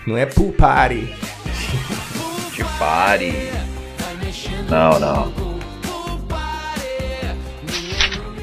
Não 0.07 0.19
é 0.19 0.27
pool 0.27 0.53
party. 0.53 1.07
Tea 2.55 2.67
Party. 2.79 3.33
Não, 4.69 5.01
não. 5.01 5.46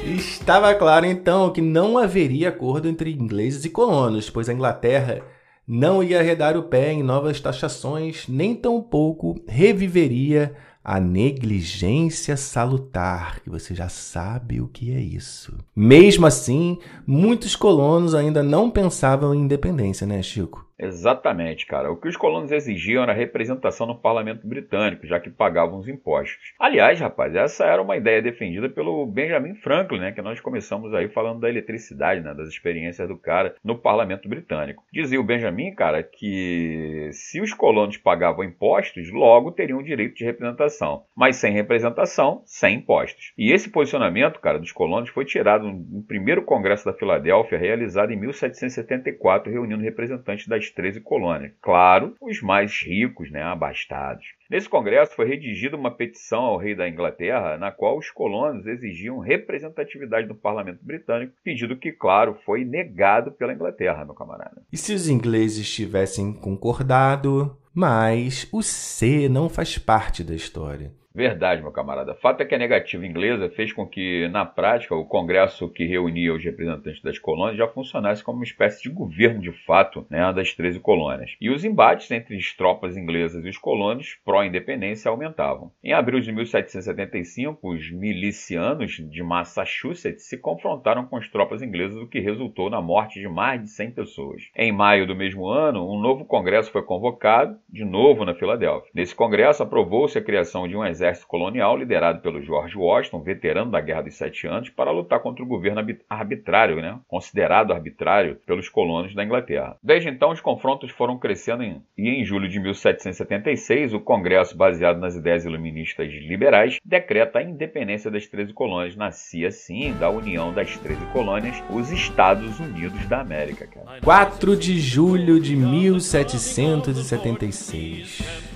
Estava 0.06 0.76
claro 0.76 1.06
então 1.06 1.50
que 1.52 1.62
não 1.62 1.98
haveria 1.98 2.50
acordo 2.50 2.90
entre 2.90 3.14
ingleses 3.14 3.64
e 3.64 3.70
colonos, 3.70 4.30
pois 4.30 4.50
a 4.50 4.54
Inglaterra 4.54 5.22
não 5.66 6.04
ia 6.04 6.20
arredar 6.20 6.58
o 6.58 6.64
pé 6.64 6.92
em 6.92 7.02
novas 7.02 7.40
taxações, 7.40 8.26
nem 8.28 8.54
tampouco 8.54 9.42
reviveria 9.48 10.54
a 10.84 11.00
negligência 11.00 12.36
salutar, 12.36 13.40
que 13.40 13.50
você 13.50 13.74
já 13.74 13.88
sabe 13.88 14.60
o 14.60 14.68
que 14.68 14.94
é 14.94 15.00
isso. 15.00 15.58
Mesmo 15.74 16.26
assim, 16.26 16.78
muitos 17.08 17.56
colonos 17.56 18.14
ainda 18.14 18.44
não 18.44 18.70
pensavam 18.70 19.34
em 19.34 19.40
independência, 19.40 20.06
né, 20.06 20.22
Chico? 20.22 20.68
Exatamente, 20.78 21.66
cara. 21.66 21.92
O 21.92 21.98
que 21.98 22.08
os 22.08 22.18
colonos 22.18 22.52
exigiam 22.52 23.04
era 23.04 23.14
representação 23.14 23.86
no 23.86 23.98
parlamento 23.98 24.48
britânico, 24.48 25.06
já 25.06 25.20
que 25.20 25.30
pagavam 25.30 25.80
os 25.80 25.88
impostos. 25.88 26.54
Aliás, 26.60 27.00
rapaz, 27.00 27.36
essa 27.36 27.66
era 27.66 27.82
uma 27.82 27.96
ideia 27.96 28.22
defendida 28.22 28.70
pelo 28.70 29.06
Benjamin 29.06 29.56
Franklin, 29.56 30.00
né, 30.00 30.12
que 30.12 30.22
nós 30.22 30.40
começamos 30.40 30.94
aí 30.94 31.08
falando 31.10 31.40
da 31.42 31.50
eletricidade, 31.50 32.22
né, 32.22 32.34
das 32.34 32.50
experiências 32.50 33.08
do 33.08 33.18
cara 33.18 33.56
no 33.64 33.78
parlamento 33.78 34.28
britânico. 34.28 34.84
Dizia 34.92 35.20
o 35.20 35.24
Benjamin, 35.24 35.74
cara, 35.74 36.02
que 36.02 37.10
se 37.12 37.40
os 37.40 37.54
colonos 37.54 37.98
pagavam 37.98 38.44
impostos, 38.44 39.12
logo 39.12 39.52
teriam 39.52 39.80
o 39.80 39.84
direito 39.84 40.16
de 40.16 40.26
representação. 40.26 41.04
Mas 41.16 41.36
sem 41.36 41.54
representação, 41.54 42.42
sem 42.46 42.78
impostos. 42.78 43.32
E 43.38 43.52
esse 43.52 43.70
posicionamento, 43.70 44.40
cara, 44.40 44.60
dos 44.60 44.72
colonos 44.72 45.10
foi 45.10 45.26
tirado 45.26 45.68
no 45.68 46.04
primeiro 46.04 46.44
congresso 46.44 46.86
da 46.86 46.94
Filadélfia, 46.94 47.58
realizado 47.58 48.12
em 48.12 48.20
1774, 48.20 49.52
reunindo 49.52 49.84
representantes 49.84 50.48
das 50.48 50.63
13 50.72 51.02
colônias. 51.02 51.52
Claro, 51.62 52.16
os 52.22 52.42
mais 52.42 52.82
ricos, 52.82 53.32
né, 53.32 53.42
abastados. 53.42 54.26
Nesse 54.50 54.70
congresso 54.70 55.16
foi 55.16 55.28
redigida 55.28 55.76
uma 55.76 55.90
petição 55.90 56.42
ao 56.44 56.58
rei 56.58 56.76
da 56.76 56.88
Inglaterra, 56.88 57.58
na 57.58 57.72
qual 57.72 57.98
os 57.98 58.12
colonos 58.12 58.68
exigiam 58.68 59.20
representatividade 59.20 60.28
no 60.28 60.36
parlamento 60.36 60.80
britânico, 60.82 61.34
pedido 61.44 61.76
que, 61.76 61.92
claro, 61.92 62.38
foi 62.46 62.64
negado 62.64 63.32
pela 63.32 63.54
Inglaterra, 63.54 64.06
meu 64.06 64.14
camarada. 64.14 64.62
E 64.72 64.78
se 64.78 64.94
os 64.94 65.08
ingleses 65.10 65.70
tivessem 65.74 66.34
concordado? 66.34 67.58
Mas 67.74 68.48
o 68.52 68.62
C 68.62 69.28
não 69.28 69.50
faz 69.50 69.80
parte 69.80 70.24
da 70.24 70.36
história. 70.36 70.92
Verdade, 71.16 71.62
meu 71.62 71.72
camarada. 71.72 72.16
Fato 72.16 72.42
é 72.42 72.46
que 72.46 72.56
a 72.56 72.58
negativa 72.58 73.06
inglesa 73.06 73.48
fez 73.48 73.72
com 73.72 73.86
que, 73.86 74.28
na 74.30 74.46
prática, 74.46 74.96
o 74.96 75.06
Congresso 75.06 75.70
que 75.70 75.86
reunia 75.86 76.34
os 76.34 76.44
representantes 76.44 77.04
das 77.04 77.20
colônias 77.20 77.56
já 77.56 77.68
funcionasse 77.68 78.24
como 78.24 78.40
uma 78.40 78.44
espécie 78.44 78.82
de 78.82 78.90
governo 78.90 79.40
de 79.40 79.52
fato 79.52 80.08
né, 80.10 80.34
das 80.34 80.56
13 80.56 80.80
colônias. 80.80 81.36
E 81.40 81.52
os 81.52 81.64
embates 81.64 82.10
entre 82.10 82.36
as 82.36 82.52
tropas 82.54 82.98
inglesas 82.98 83.46
e 83.46 83.50
os 83.50 83.60
colonos 83.60 84.18
pró-independência 84.26 85.08
aumentavam. 85.12 85.72
Em 85.84 85.94
abril 85.94 86.20
de 86.20 86.32
1775, 86.32 87.60
os 87.62 87.92
milicianos 87.92 88.94
de 88.94 89.22
Massachusetts 89.22 90.28
se 90.28 90.40
confrontaram 90.40 91.06
com 91.06 91.18
as 91.18 91.30
tropas 91.30 91.62
inglesas, 91.62 92.02
o 92.02 92.08
que 92.08 92.20
resultou 92.20 92.72
na 92.72 92.82
morte 92.82 93.20
de 93.20 93.28
mais 93.28 93.62
de 93.62 93.70
100 93.70 93.92
pessoas. 93.92 94.50
Em 94.56 94.72
maio 94.72 95.06
do 95.06 95.16
mesmo 95.16 95.48
ano, 95.48 95.88
um 95.88 96.00
novo 96.00 96.26
congresso 96.26 96.72
foi 96.72 96.82
convocado, 96.82 97.56
de 97.70 97.86
novo 97.86 98.26
na 98.26 98.34
Filadélfia. 98.34 98.90
Nesse 98.96 99.14
congresso, 99.14 99.62
aprovou-se 99.62 100.18
a 100.18 100.24
criação 100.24 100.68
de 100.68 100.76
um 100.76 100.84
exército 100.84 101.03
exército 101.04 101.28
colonial 101.28 101.78
liderado 101.78 102.22
pelo 102.22 102.42
George 102.42 102.78
Washington, 102.78 103.22
veterano 103.22 103.70
da 103.70 103.82
Guerra 103.82 104.04
dos 104.04 104.16
Sete 104.16 104.48
Anos, 104.48 104.70
para 104.70 104.90
lutar 104.92 105.20
contra 105.20 105.44
o 105.44 105.48
governo 105.48 105.86
arbitrário, 106.10 106.78
né, 106.78 106.98
considerado 107.08 107.74
arbitrário 107.74 108.38
pelos 108.48 108.70
colonos 108.70 109.14
da 109.14 109.22
Inglaterra. 109.24 109.76
Desde 109.84 110.10
então, 110.10 110.32
os 110.32 110.40
confrontos 110.40 110.90
foram 110.92 111.20
crescendo 111.20 111.64
em, 111.64 111.82
e 111.98 112.08
em 112.10 112.24
julho 112.24 112.48
de 112.48 112.58
1776, 112.60 113.94
o 113.94 114.00
Congresso, 114.00 114.56
baseado 114.56 115.00
nas 115.00 115.16
ideias 115.16 115.44
iluministas 115.46 116.10
liberais, 116.12 116.78
decreta 116.84 117.40
a 117.40 117.44
independência 117.44 118.10
das 118.10 118.26
13 118.28 118.54
colônias. 118.54 118.96
Nascia, 118.96 119.50
assim, 119.50 119.92
da 120.00 120.10
união 120.10 120.54
das 120.54 120.78
13 120.78 121.06
colônias, 121.08 121.62
os 121.70 121.92
Estados 121.92 122.58
Unidos 122.60 123.06
da 123.08 123.20
América. 123.22 123.68
Cara. 123.68 124.00
4 124.02 124.56
de 124.56 124.80
julho 124.80 125.40
de 125.40 125.56
1776. 125.56 128.53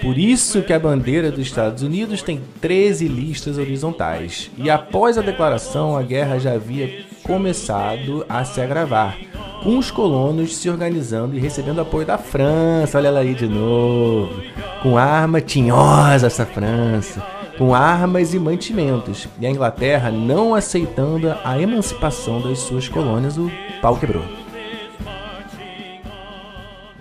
Por 0.00 0.18
isso 0.18 0.62
que 0.62 0.72
a 0.72 0.78
bandeira 0.78 1.30
dos 1.30 1.46
Estados 1.46 1.82
Unidos 1.82 2.22
tem 2.22 2.40
13 2.60 3.08
listas 3.08 3.58
horizontais. 3.58 4.50
E 4.58 4.68
após 4.68 5.16
a 5.16 5.22
declaração, 5.22 5.96
a 5.96 6.02
guerra 6.02 6.38
já 6.38 6.52
havia 6.52 7.04
começado 7.22 8.24
a 8.28 8.44
se 8.44 8.60
agravar, 8.60 9.16
com 9.62 9.78
os 9.78 9.90
colonos 9.90 10.56
se 10.56 10.68
organizando 10.68 11.34
e 11.36 11.40
recebendo 11.40 11.80
apoio 11.80 12.06
da 12.06 12.18
França. 12.18 12.98
Olha 12.98 13.08
ela 13.08 13.20
aí 13.20 13.34
de 13.34 13.48
novo. 13.48 14.42
Com 14.82 14.98
arma 14.98 15.40
tinhosa 15.40 16.26
essa 16.26 16.44
França. 16.44 17.24
Com 17.56 17.74
armas 17.74 18.34
e 18.34 18.38
mantimentos. 18.38 19.26
E 19.40 19.46
a 19.46 19.50
Inglaterra 19.50 20.10
não 20.10 20.54
aceitando 20.54 21.34
a 21.42 21.58
emancipação 21.58 22.40
das 22.40 22.58
suas 22.58 22.88
colônias, 22.88 23.38
o 23.38 23.50
pau 23.80 23.96
quebrou. 23.96 24.43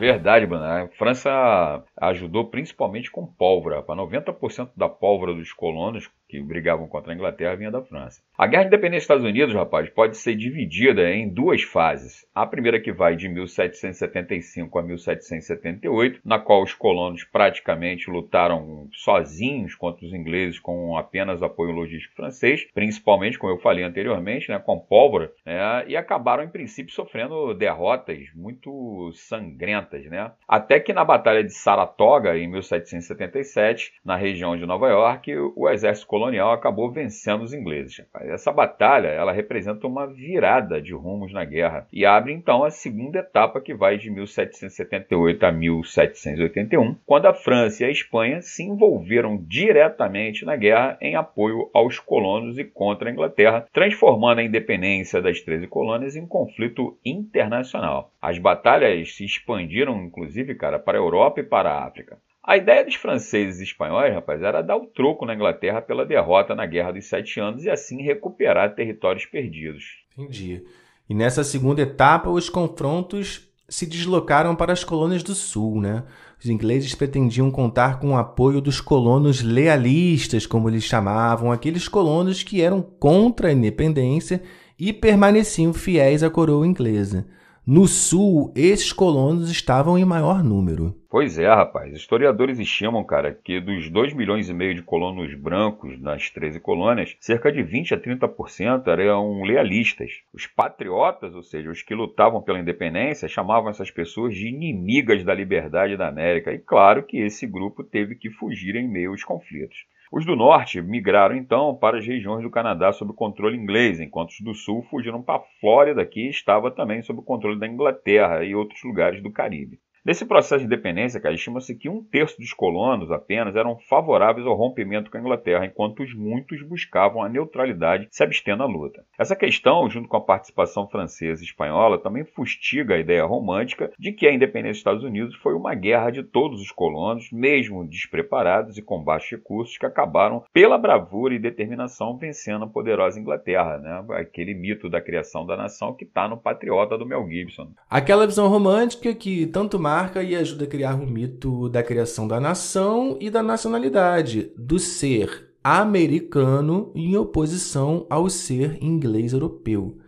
Verdade, 0.03 0.45
mano. 0.45 0.65
A 0.65 0.89
França 0.97 1.81
ajudou 1.95 2.49
principalmente 2.49 3.09
com 3.09 3.25
pólvora. 3.25 3.81
Para 3.81 3.95
90% 3.95 4.69
da 4.75 4.89
pólvora 4.89 5.33
dos 5.33 5.53
colonos 5.53 6.11
que 6.33 6.41
brigavam 6.41 6.87
contra 6.87 7.13
a 7.13 7.15
Inglaterra 7.15 7.55
vinha 7.55 7.69
da 7.69 7.83
França. 7.83 8.19
A 8.35 8.47
Guerra 8.47 8.63
de 8.63 8.67
Independência 8.69 8.97
dos 8.97 9.03
Estados 9.03 9.23
Unidos, 9.23 9.53
rapaz, 9.53 9.87
pode 9.91 10.17
ser 10.17 10.35
dividida 10.35 11.13
em 11.13 11.29
duas 11.29 11.61
fases. 11.61 12.25
A 12.33 12.43
primeira 12.43 12.79
que 12.79 12.91
vai 12.91 13.15
de 13.15 13.29
1775 13.29 14.79
a 14.79 14.81
1778, 14.81 16.21
na 16.25 16.39
qual 16.39 16.63
os 16.63 16.73
colonos 16.73 17.23
praticamente 17.23 18.09
lutaram 18.09 18.87
sozinhos 18.91 19.75
contra 19.75 20.03
os 20.07 20.13
ingleses 20.13 20.59
com 20.59 20.97
apenas 20.97 21.43
apoio 21.43 21.71
logístico 21.71 22.15
francês, 22.15 22.65
principalmente, 22.73 23.37
como 23.37 23.53
eu 23.53 23.59
falei 23.59 23.83
anteriormente, 23.83 24.49
né, 24.49 24.57
com 24.57 24.79
pólvora, 24.79 25.31
né, 25.45 25.85
e 25.87 25.95
acabaram, 25.95 26.43
em 26.43 26.49
princípio, 26.49 26.91
sofrendo 26.91 27.53
derrotas 27.53 28.25
muito 28.33 29.11
sangrentas. 29.13 30.03
Né? 30.05 30.31
Até 30.47 30.79
que 30.79 30.93
na 30.93 31.05
Batalha 31.05 31.43
de 31.43 31.53
Saratoga, 31.53 32.35
em 32.35 32.47
1777, 32.47 33.93
na 34.03 34.15
região 34.15 34.57
de 34.57 34.65
Nova 34.65 34.89
York, 34.89 35.31
o 35.55 35.69
exército 35.69 36.07
colonial 36.07 36.22
colonial 36.23 36.53
acabou 36.53 36.89
vencendo 36.89 37.41
os 37.41 37.53
ingleses. 37.53 38.01
Essa 38.21 38.51
batalha 38.51 39.09
ela 39.09 39.33
representa 39.33 39.85
uma 39.85 40.07
virada 40.07 40.81
de 40.81 40.93
rumos 40.93 41.33
na 41.33 41.43
guerra 41.43 41.85
e 41.91 42.05
abre 42.05 42.31
então 42.31 42.63
a 42.63 42.69
segunda 42.69 43.19
etapa 43.19 43.59
que 43.59 43.73
vai 43.73 43.97
de 43.97 44.09
1778 44.09 45.45
a 45.45 45.51
1781, 45.51 46.95
quando 47.05 47.25
a 47.25 47.33
França 47.33 47.83
e 47.83 47.87
a 47.87 47.91
Espanha 47.91 48.41
se 48.41 48.63
envolveram 48.63 49.37
diretamente 49.37 50.45
na 50.45 50.55
guerra 50.55 50.97
em 51.01 51.15
apoio 51.15 51.69
aos 51.73 51.99
colonos 51.99 52.57
e 52.57 52.63
contra 52.63 53.09
a 53.09 53.11
Inglaterra, 53.11 53.67
transformando 53.73 54.39
a 54.39 54.43
independência 54.43 55.21
das 55.21 55.41
13 55.41 55.67
colônias 55.67 56.15
em 56.15 56.25
conflito 56.25 56.97
internacional. 57.03 58.11
As 58.21 58.39
batalhas 58.39 59.13
se 59.13 59.25
expandiram, 59.25 60.01
inclusive, 60.01 60.55
cara, 60.55 60.79
para 60.79 60.97
a 60.97 61.01
Europa 61.01 61.41
e 61.41 61.43
para 61.43 61.69
a 61.69 61.85
África. 61.85 62.17
A 62.43 62.57
ideia 62.57 62.83
dos 62.83 62.95
franceses 62.95 63.61
e 63.61 63.63
espanhóis, 63.63 64.13
rapaz, 64.13 64.41
era 64.41 64.61
dar 64.61 64.75
o 64.75 64.85
troco 64.85 65.25
na 65.25 65.33
Inglaterra 65.33 65.81
pela 65.81 66.05
derrota 66.05 66.53
na 66.53 66.65
Guerra 66.65 66.91
dos 66.91 67.05
Sete 67.05 67.39
Anos 67.39 67.63
e 67.63 67.69
assim 67.69 68.01
recuperar 68.01 68.75
territórios 68.75 69.25
perdidos. 69.25 69.83
Entendi. 70.17 70.61
E 71.09 71.13
nessa 71.13 71.43
segunda 71.43 71.81
etapa, 71.81 72.29
os 72.29 72.49
confrontos 72.49 73.49
se 73.69 73.85
deslocaram 73.85 74.55
para 74.55 74.73
as 74.73 74.83
colônias 74.83 75.23
do 75.23 75.33
sul, 75.33 75.79
né? 75.79 76.03
Os 76.37 76.49
ingleses 76.49 76.93
pretendiam 76.93 77.49
contar 77.49 77.99
com 77.99 78.11
o 78.11 78.17
apoio 78.17 78.59
dos 78.59 78.81
colonos 78.81 79.41
lealistas, 79.41 80.45
como 80.45 80.69
eles 80.69 80.83
chamavam, 80.83 81.49
aqueles 81.49 81.87
colonos 81.87 82.43
que 82.43 82.61
eram 82.61 82.81
contra 82.81 83.47
a 83.47 83.53
independência 83.53 84.43
e 84.77 84.91
permaneciam 84.91 85.73
fiéis 85.73 86.23
à 86.23 86.29
coroa 86.29 86.67
inglesa. 86.67 87.25
No 87.65 87.87
sul, 87.87 88.51
esses 88.57 88.91
colonos 88.91 89.49
estavam 89.49 89.97
em 89.97 90.03
maior 90.03 90.43
número. 90.43 90.93
Pois 91.09 91.39
é, 91.39 91.47
rapaz. 91.47 91.93
Historiadores 91.93 92.59
estimam, 92.59 93.05
cara, 93.05 93.33
que 93.33 93.61
dos 93.61 93.89
2 93.89 94.13
milhões 94.13 94.49
e 94.49 94.53
meio 94.53 94.75
de 94.75 94.81
colonos 94.81 95.33
brancos 95.33 95.97
nas 95.97 96.29
13 96.29 96.59
colônias, 96.59 97.15
cerca 97.21 97.49
de 97.53 97.63
20 97.63 97.93
a 97.93 97.97
30% 97.97 98.85
eram 98.87 99.43
lealistas. 99.43 100.11
Os 100.33 100.45
patriotas, 100.45 101.33
ou 101.33 101.41
seja, 101.41 101.71
os 101.71 101.81
que 101.81 101.95
lutavam 101.95 102.41
pela 102.41 102.59
independência, 102.59 103.29
chamavam 103.29 103.69
essas 103.69 103.89
pessoas 103.89 104.35
de 104.35 104.49
inimigas 104.49 105.23
da 105.23 105.33
liberdade 105.33 105.95
da 105.95 106.09
América. 106.09 106.51
E 106.51 106.59
claro 106.59 107.03
que 107.03 107.17
esse 107.17 107.47
grupo 107.47 107.81
teve 107.81 108.15
que 108.15 108.29
fugir 108.29 108.75
em 108.75 108.89
meio 108.89 109.11
aos 109.11 109.23
conflitos. 109.23 109.85
Os 110.15 110.27
do 110.27 110.35
norte 110.35 110.79
migraram 110.79 111.35
então 111.35 111.75
para 111.75 111.97
as 111.97 112.05
regiões 112.05 112.43
do 112.43 112.51
Canadá 112.51 112.93
sob 112.93 113.11
controle 113.13 113.57
inglês, 113.57 113.99
enquanto 113.99 114.29
os 114.29 114.41
do 114.41 114.53
sul 114.53 114.83
fugiram 114.83 115.23
para 115.23 115.39
a 115.39 115.43
Flórida, 115.59 116.05
que 116.05 116.29
estava 116.29 116.69
também 116.69 117.01
sob 117.01 117.23
controle 117.23 117.59
da 117.59 117.67
Inglaterra 117.67 118.43
e 118.43 118.53
outros 118.53 118.83
lugares 118.83 119.23
do 119.23 119.31
Caribe. 119.31 119.79
Nesse 120.05 120.25
processo 120.25 120.59
de 120.59 120.65
independência, 120.65 121.17
cara, 121.21 121.33
estima-se 121.33 121.73
que 121.75 121.87
um 121.87 122.03
terço 122.03 122.37
dos 122.37 122.51
colonos 122.51 123.09
apenas 123.09 123.55
eram 123.55 123.77
favoráveis 123.87 124.45
ao 124.45 124.53
rompimento 124.53 125.09
com 125.09 125.15
a 125.15 125.19
Inglaterra, 125.21 125.65
enquanto 125.65 126.03
os 126.03 126.13
muitos 126.13 126.61
buscavam 126.61 127.23
a 127.23 127.29
neutralidade 127.29 128.09
se 128.11 128.21
abstendo 128.21 128.57
da 128.57 128.65
luta. 128.65 129.05
Essa 129.17 129.33
questão, 129.33 129.89
junto 129.89 130.09
com 130.09 130.17
a 130.17 130.21
participação 130.21 130.89
francesa 130.89 131.41
e 131.41 131.45
espanhola, 131.45 131.97
também 131.97 132.25
fustiga 132.25 132.95
a 132.95 132.99
ideia 132.99 133.23
romântica 133.23 133.93
de 133.97 134.11
que 134.11 134.27
a 134.27 134.33
independência 134.33 134.71
dos 134.71 134.79
Estados 134.79 135.03
Unidos 135.05 135.35
foi 135.35 135.53
uma 135.53 135.73
guerra 135.73 136.11
de 136.11 136.21
todos 136.21 136.59
os 136.59 136.69
colonos, 136.69 137.31
mesmo 137.31 137.87
despreparados 137.87 138.77
e 138.77 138.81
com 138.81 139.01
baixos 139.01 139.31
recursos, 139.31 139.77
que 139.77 139.85
acabaram 139.85 140.43
pela 140.51 140.77
bravura 140.77 141.33
e 141.33 141.39
determinação 141.39 142.17
vencendo 142.17 142.65
a 142.65 142.67
poderosa 142.67 143.17
Inglaterra, 143.17 143.77
né? 143.77 144.03
aquele 144.17 144.53
mito 144.53 144.89
da 144.89 144.99
criação 144.99 145.45
da 145.45 145.55
nação 145.55 145.95
que 145.95 146.03
está 146.03 146.27
no 146.27 146.37
Patriota 146.37 146.97
do 146.97 147.05
Mel 147.05 147.25
Gibson. 147.29 147.69
Aquela 147.89 148.27
visão 148.27 148.49
romântica 148.49 149.15
que 149.15 149.47
tanto 149.47 149.79
mais 149.79 149.92
marca 149.93 150.23
e 150.23 150.35
ajuda 150.35 150.63
a 150.63 150.67
criar 150.67 150.95
um 150.95 151.05
mito 151.05 151.69
da 151.69 151.83
criação 151.83 152.27
da 152.27 152.39
nação 152.39 153.15
e 153.21 153.29
da 153.29 153.43
nacionalidade, 153.43 154.51
do 154.57 154.79
ser 154.79 155.49
americano 155.63 156.91
em 156.95 157.15
oposição 157.15 158.07
ao 158.09 158.27
ser 158.27 158.83
inglês 158.83 159.33
europeu. 159.33 159.99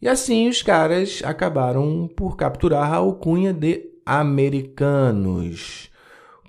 E 0.00 0.06
assim 0.06 0.48
os 0.48 0.62
caras 0.62 1.20
acabaram 1.24 2.08
por 2.14 2.36
capturar 2.36 2.92
a 2.92 2.98
alcunha 2.98 3.52
de 3.52 3.90
americanos, 4.06 5.90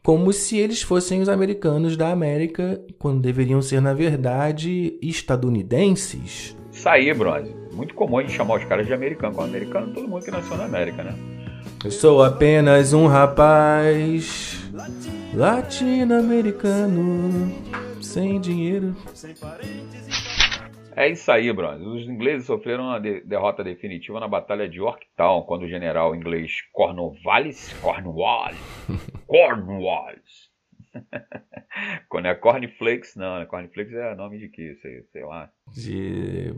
como 0.04 0.32
se 0.32 0.60
eles 0.60 0.84
fossem 0.84 1.22
os 1.22 1.30
americanos 1.30 1.98
da 1.98 2.12
América, 2.12 2.80
quando 3.00 3.20
deveriam 3.20 3.64
ser, 3.64 3.82
na 3.82 3.96
verdade, 3.96 5.00
estadunidenses. 5.02 6.56
Isso 6.72 6.88
aí, 6.88 7.12
Bronze. 7.16 7.52
Muito 7.74 7.96
comum 7.96 8.20
a 8.20 8.22
gente 8.22 8.34
chamar 8.34 8.58
os 8.60 8.66
caras 8.66 8.86
de 8.86 8.94
americano. 8.94 9.34
Quando 9.34 9.50
americano, 9.50 9.92
todo 9.92 10.08
mundo 10.08 10.24
que 10.24 10.30
nasceu 10.30 10.56
na 10.56 10.66
América, 10.66 11.04
né? 11.04 11.45
Eu 11.84 11.92
sou 11.92 12.24
apenas 12.24 12.94
um 12.94 13.08
rapaz 13.08 14.64
latino-americano 15.34 17.52
sem 18.02 18.40
dinheiro. 18.40 18.96
É 20.96 21.10
isso 21.10 21.30
aí, 21.32 21.52
Bronze. 21.52 21.84
Os 21.84 22.08
ingleses 22.08 22.46
sofreram 22.46 22.84
uma 22.86 23.00
de 23.00 23.22
derrota 23.22 23.64
definitiva 23.64 24.20
na 24.20 24.28
Batalha 24.28 24.70
de 24.70 24.78
Yorktown, 24.78 25.42
quando 25.44 25.64
o 25.64 25.68
general 25.68 26.16
inglês 26.16 26.62
Cornwallis, 26.72 27.74
Cornwallis, 27.82 28.60
Cornwallis, 29.28 30.52
quando 32.10 32.28
é 32.28 32.36
Cornflakes, 32.36 33.16
não, 33.16 33.40
né? 33.40 33.46
Cornflakes 33.46 33.94
é 33.94 34.16
nome 34.16 34.40
de 34.40 34.50
que, 34.50 34.76
sei, 34.76 35.04
sei 35.12 35.24
lá. 35.24 35.50
De 35.74 36.54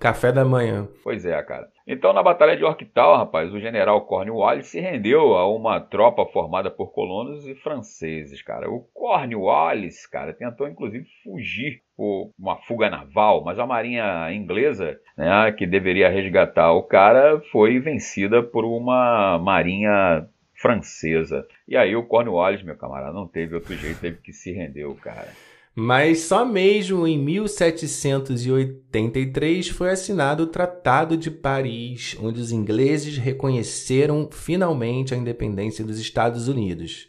Café 0.00 0.32
da 0.32 0.44
manhã. 0.44 0.88
Pois 1.04 1.24
é, 1.24 1.40
cara. 1.42 1.68
Então, 1.86 2.12
na 2.12 2.22
Batalha 2.22 2.56
de 2.56 2.62
Yorktown, 2.62 3.16
rapaz, 3.16 3.52
o 3.52 3.60
general 3.60 4.02
Cornwallis 4.02 4.68
se 4.68 4.80
rendeu 4.80 5.34
a 5.34 5.52
uma 5.52 5.80
tropa 5.80 6.24
formada 6.26 6.70
por 6.70 6.92
colonos 6.92 7.46
e 7.46 7.54
franceses, 7.56 8.40
cara. 8.42 8.70
O 8.70 8.80
Cornwallis, 8.94 10.06
cara, 10.06 10.32
tentou 10.32 10.68
inclusive 10.68 11.04
fugir 11.24 11.82
por 11.96 12.30
uma 12.38 12.56
fuga 12.56 12.88
naval, 12.88 13.42
mas 13.44 13.58
a 13.58 13.66
marinha 13.66 14.32
inglesa, 14.32 14.98
né, 15.16 15.52
que 15.52 15.66
deveria 15.66 16.08
resgatar 16.08 16.72
o 16.72 16.82
cara, 16.84 17.40
foi 17.50 17.78
vencida 17.78 18.42
por 18.42 18.64
uma 18.64 19.38
marinha 19.38 20.26
francesa. 20.54 21.46
E 21.66 21.76
aí 21.76 21.96
o 21.96 22.06
Cornwallis, 22.06 22.62
meu 22.62 22.76
camarada, 22.76 23.12
não 23.12 23.26
teve 23.26 23.54
outro 23.54 23.74
jeito, 23.74 24.00
teve 24.00 24.18
que 24.18 24.32
se 24.32 24.52
render 24.52 24.84
o 24.84 24.94
cara. 24.94 25.32
Mas 25.74 26.20
só 26.20 26.44
mesmo 26.44 27.06
em 27.06 27.18
1783 27.18 29.68
foi 29.68 29.88
assinado 29.90 30.42
o 30.42 30.46
Tratado 30.46 31.16
de 31.16 31.30
Paris, 31.30 32.14
onde 32.20 32.42
os 32.42 32.52
ingleses 32.52 33.16
reconheceram 33.16 34.28
finalmente 34.30 35.14
a 35.14 35.16
independência 35.16 35.82
dos 35.82 35.98
Estados 35.98 36.46
Unidos. 36.46 37.08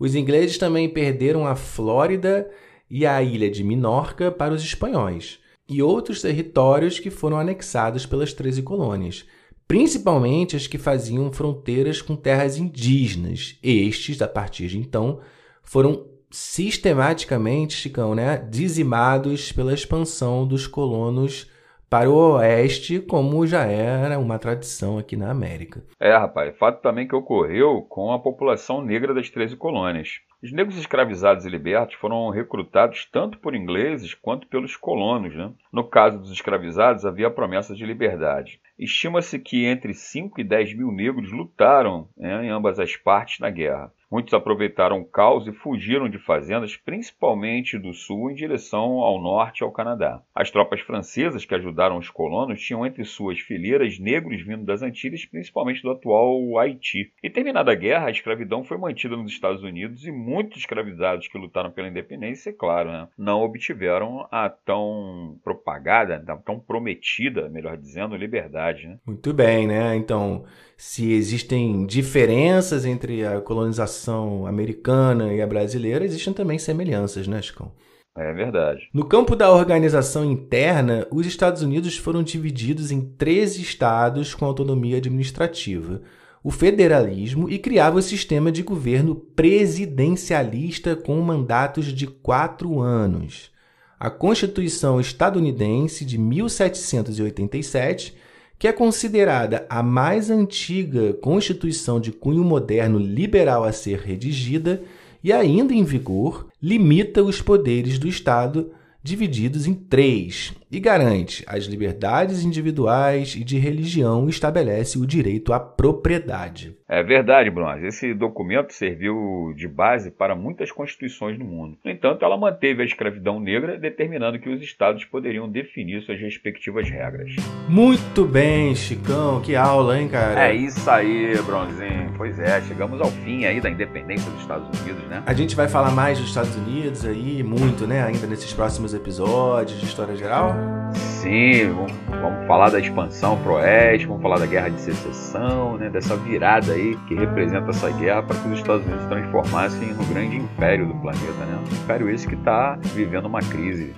Os 0.00 0.16
ingleses 0.16 0.58
também 0.58 0.88
perderam 0.88 1.46
a 1.46 1.54
Flórida 1.54 2.50
e 2.90 3.06
a 3.06 3.22
ilha 3.22 3.48
de 3.48 3.62
Minorca 3.62 4.32
para 4.32 4.52
os 4.52 4.64
espanhóis, 4.64 5.38
e 5.68 5.80
outros 5.80 6.20
territórios 6.20 6.98
que 6.98 7.08
foram 7.08 7.38
anexados 7.38 8.04
pelas 8.04 8.32
13 8.32 8.62
colônias, 8.62 9.24
principalmente 9.68 10.56
as 10.56 10.66
que 10.66 10.76
faziam 10.76 11.32
fronteiras 11.32 12.02
com 12.02 12.16
terras 12.16 12.58
indígenas. 12.58 13.56
Estes, 13.62 14.20
a 14.20 14.26
partir 14.26 14.66
de 14.66 14.76
então, 14.76 15.20
foram 15.62 16.10
sistematicamente, 16.32 17.74
Chicão, 17.74 18.14
né, 18.14 18.38
dizimados 18.50 19.52
pela 19.52 19.74
expansão 19.74 20.46
dos 20.46 20.66
colonos 20.66 21.50
para 21.92 22.08
o 22.08 22.36
oeste, 22.36 23.00
como 23.00 23.46
já 23.46 23.66
era 23.66 24.18
uma 24.18 24.38
tradição 24.38 24.96
aqui 24.96 25.14
na 25.14 25.30
América. 25.30 25.84
É, 26.00 26.16
rapaz, 26.16 26.56
fato 26.56 26.80
também 26.80 27.06
que 27.06 27.14
ocorreu 27.14 27.82
com 27.82 28.10
a 28.12 28.18
população 28.18 28.82
negra 28.82 29.12
das 29.12 29.28
13 29.28 29.56
colônias. 29.56 30.22
Os 30.42 30.50
negros 30.50 30.78
escravizados 30.78 31.44
e 31.44 31.50
libertos 31.50 31.96
foram 31.96 32.30
recrutados 32.30 33.06
tanto 33.12 33.38
por 33.38 33.54
ingleses 33.54 34.14
quanto 34.14 34.48
pelos 34.48 34.74
colonos. 34.74 35.36
Né? 35.36 35.52
No 35.70 35.84
caso 35.84 36.18
dos 36.18 36.32
escravizados, 36.32 37.04
havia 37.04 37.26
a 37.26 37.30
promessa 37.30 37.74
de 37.74 37.84
liberdade. 37.84 38.58
Estima-se 38.78 39.38
que 39.38 39.66
entre 39.66 39.92
5 39.92 40.40
e 40.40 40.44
10 40.44 40.74
mil 40.74 40.90
negros 40.90 41.30
lutaram 41.30 42.08
né, 42.16 42.46
em 42.46 42.48
ambas 42.48 42.80
as 42.80 42.96
partes 42.96 43.38
na 43.38 43.50
guerra. 43.50 43.92
Muitos 44.12 44.34
aproveitaram 44.34 45.00
o 45.00 45.06
caos 45.06 45.46
e 45.46 45.52
fugiram 45.52 46.06
de 46.06 46.18
fazendas, 46.18 46.76
principalmente 46.76 47.78
do 47.78 47.94
sul, 47.94 48.30
em 48.30 48.34
direção 48.34 48.98
ao 48.98 49.18
norte 49.18 49.64
ao 49.64 49.72
Canadá. 49.72 50.20
As 50.34 50.50
tropas 50.50 50.82
francesas 50.82 51.46
que 51.46 51.54
ajudaram 51.54 51.96
os 51.96 52.10
colonos 52.10 52.60
tinham 52.60 52.84
entre 52.84 53.06
suas 53.06 53.40
fileiras 53.40 53.98
negros 53.98 54.42
vindo 54.42 54.66
das 54.66 54.82
Antilhas, 54.82 55.24
principalmente 55.24 55.80
do 55.80 55.90
atual 55.90 56.58
Haiti. 56.58 57.10
E 57.22 57.30
terminada 57.30 57.72
a 57.72 57.74
guerra, 57.74 58.08
a 58.08 58.10
escravidão 58.10 58.62
foi 58.62 58.76
mantida 58.76 59.16
nos 59.16 59.32
Estados 59.32 59.62
Unidos 59.62 60.06
e 60.06 60.12
muitos 60.12 60.58
escravizados 60.58 61.26
que 61.26 61.38
lutaram 61.38 61.70
pela 61.70 61.88
independência, 61.88 62.52
claro, 62.52 62.92
né, 62.92 63.08
não 63.16 63.40
obtiveram 63.40 64.28
a 64.30 64.50
tão 64.50 65.38
propagada, 65.42 66.22
tão 66.44 66.60
prometida, 66.60 67.48
melhor 67.48 67.78
dizendo, 67.78 68.14
liberdade. 68.14 68.88
Né? 68.88 68.98
Muito 69.06 69.32
bem, 69.32 69.66
né? 69.66 69.96
Então, 69.96 70.44
se 70.84 71.12
existem 71.12 71.86
diferenças 71.86 72.84
entre 72.84 73.24
a 73.24 73.40
colonização 73.40 74.48
americana 74.48 75.32
e 75.32 75.40
a 75.40 75.46
brasileira, 75.46 76.04
existem 76.04 76.32
também 76.32 76.58
semelhanças, 76.58 77.28
né, 77.28 77.40
Chicão? 77.40 77.70
É 78.18 78.32
verdade. 78.32 78.90
No 78.92 79.04
campo 79.04 79.36
da 79.36 79.52
organização 79.52 80.24
interna, 80.24 81.06
os 81.12 81.24
Estados 81.24 81.62
Unidos 81.62 81.96
foram 81.96 82.20
divididos 82.20 82.90
em 82.90 83.00
13 83.00 83.62
estados 83.62 84.34
com 84.34 84.44
autonomia 84.44 84.96
administrativa, 84.96 86.02
o 86.42 86.50
federalismo 86.50 87.48
e 87.48 87.60
criava 87.60 87.98
o 87.98 88.02
sistema 88.02 88.50
de 88.50 88.64
governo 88.64 89.14
presidencialista 89.14 90.96
com 90.96 91.14
mandatos 91.20 91.94
de 91.94 92.08
quatro 92.08 92.80
anos. 92.80 93.52
A 94.00 94.10
Constituição 94.10 95.00
estadunidense 95.00 96.04
de 96.04 96.18
1787 96.18 98.16
que 98.62 98.68
é 98.68 98.72
considerada 98.72 99.66
a 99.68 99.82
mais 99.82 100.30
antiga 100.30 101.14
constituição 101.14 101.98
de 101.98 102.12
cunho 102.12 102.44
moderno 102.44 102.96
liberal 102.96 103.64
a 103.64 103.72
ser 103.72 103.98
redigida 103.98 104.84
e 105.20 105.32
ainda 105.32 105.74
em 105.74 105.82
vigor, 105.82 106.46
limita 106.62 107.24
os 107.24 107.42
poderes 107.42 107.98
do 107.98 108.06
Estado 108.06 108.70
divididos 109.02 109.66
em 109.66 109.74
três 109.74 110.54
e 110.72 110.80
garante 110.80 111.44
as 111.46 111.64
liberdades 111.64 112.42
individuais 112.42 113.36
e 113.36 113.44
de 113.44 113.58
religião 113.58 114.26
e 114.26 114.30
estabelece 114.30 114.98
o 114.98 115.06
direito 115.06 115.52
à 115.52 115.60
propriedade. 115.60 116.74
É 116.88 117.02
verdade, 117.02 117.50
Bruno. 117.50 117.86
Esse 117.86 118.14
documento 118.14 118.72
serviu 118.72 119.52
de 119.56 119.68
base 119.68 120.10
para 120.10 120.34
muitas 120.34 120.70
constituições 120.70 121.38
no 121.38 121.44
mundo. 121.44 121.76
No 121.84 121.90
entanto, 121.90 122.24
ela 122.24 122.36
manteve 122.36 122.82
a 122.82 122.84
escravidão 122.84 123.38
negra, 123.38 123.78
determinando 123.78 124.38
que 124.38 124.48
os 124.48 124.62
estados 124.62 125.04
poderiam 125.04 125.48
definir 125.48 126.02
suas 126.02 126.20
respectivas 126.20 126.88
regras. 126.88 127.34
Muito 127.68 128.24
bem, 128.24 128.74
Chicão. 128.74 129.40
Que 129.40 129.54
aula, 129.54 129.98
hein, 129.98 130.08
cara? 130.08 130.48
É 130.48 130.54
isso 130.54 130.90
aí, 130.90 131.34
Bronzinho. 131.44 132.12
Pois 132.16 132.38
é, 132.38 132.60
chegamos 132.62 133.00
ao 133.00 133.10
fim 133.10 133.44
aí 133.44 133.60
da 133.60 133.70
independência 133.70 134.30
dos 134.30 134.40
Estados 134.40 134.80
Unidos, 134.80 135.02
né? 135.08 135.22
A 135.26 135.32
gente 135.32 135.56
vai 135.56 135.68
falar 135.68 135.90
mais 135.90 136.18
dos 136.18 136.28
Estados 136.28 136.54
Unidos 136.56 137.04
aí, 137.04 137.42
muito, 137.42 137.86
né, 137.86 138.02
ainda 138.02 138.26
nesses 138.26 138.52
próximos 138.52 138.94
episódios 138.94 139.80
de 139.80 139.86
História 139.86 140.14
Geral. 140.14 140.54
Sim, 140.94 141.72
vamos, 141.72 141.92
vamos 142.20 142.46
falar 142.46 142.70
da 142.70 142.80
expansão 142.80 143.38
pro 143.38 143.54
oeste, 143.54 144.06
vamos 144.06 144.22
falar 144.22 144.38
da 144.38 144.46
guerra 144.46 144.70
de 144.70 144.80
secessão, 144.80 145.76
né, 145.78 145.88
dessa 145.88 146.16
virada 146.16 146.72
aí 146.72 146.96
que 147.06 147.14
representa 147.14 147.70
essa 147.70 147.90
guerra 147.90 148.22
para 148.22 148.36
que 148.36 148.48
os 148.48 148.58
Estados 148.58 148.84
Unidos 148.84 149.02
se 149.04 149.08
transformassem 149.08 149.88
no 149.94 150.04
grande 150.06 150.36
império 150.36 150.86
do 150.86 150.94
planeta, 150.96 151.44
né? 151.46 151.58
Um 151.70 151.74
império 151.84 152.10
esse 152.10 152.26
que 152.26 152.34
está 152.34 152.76
vivendo 152.82 153.26
uma 153.26 153.40
crise 153.40 153.94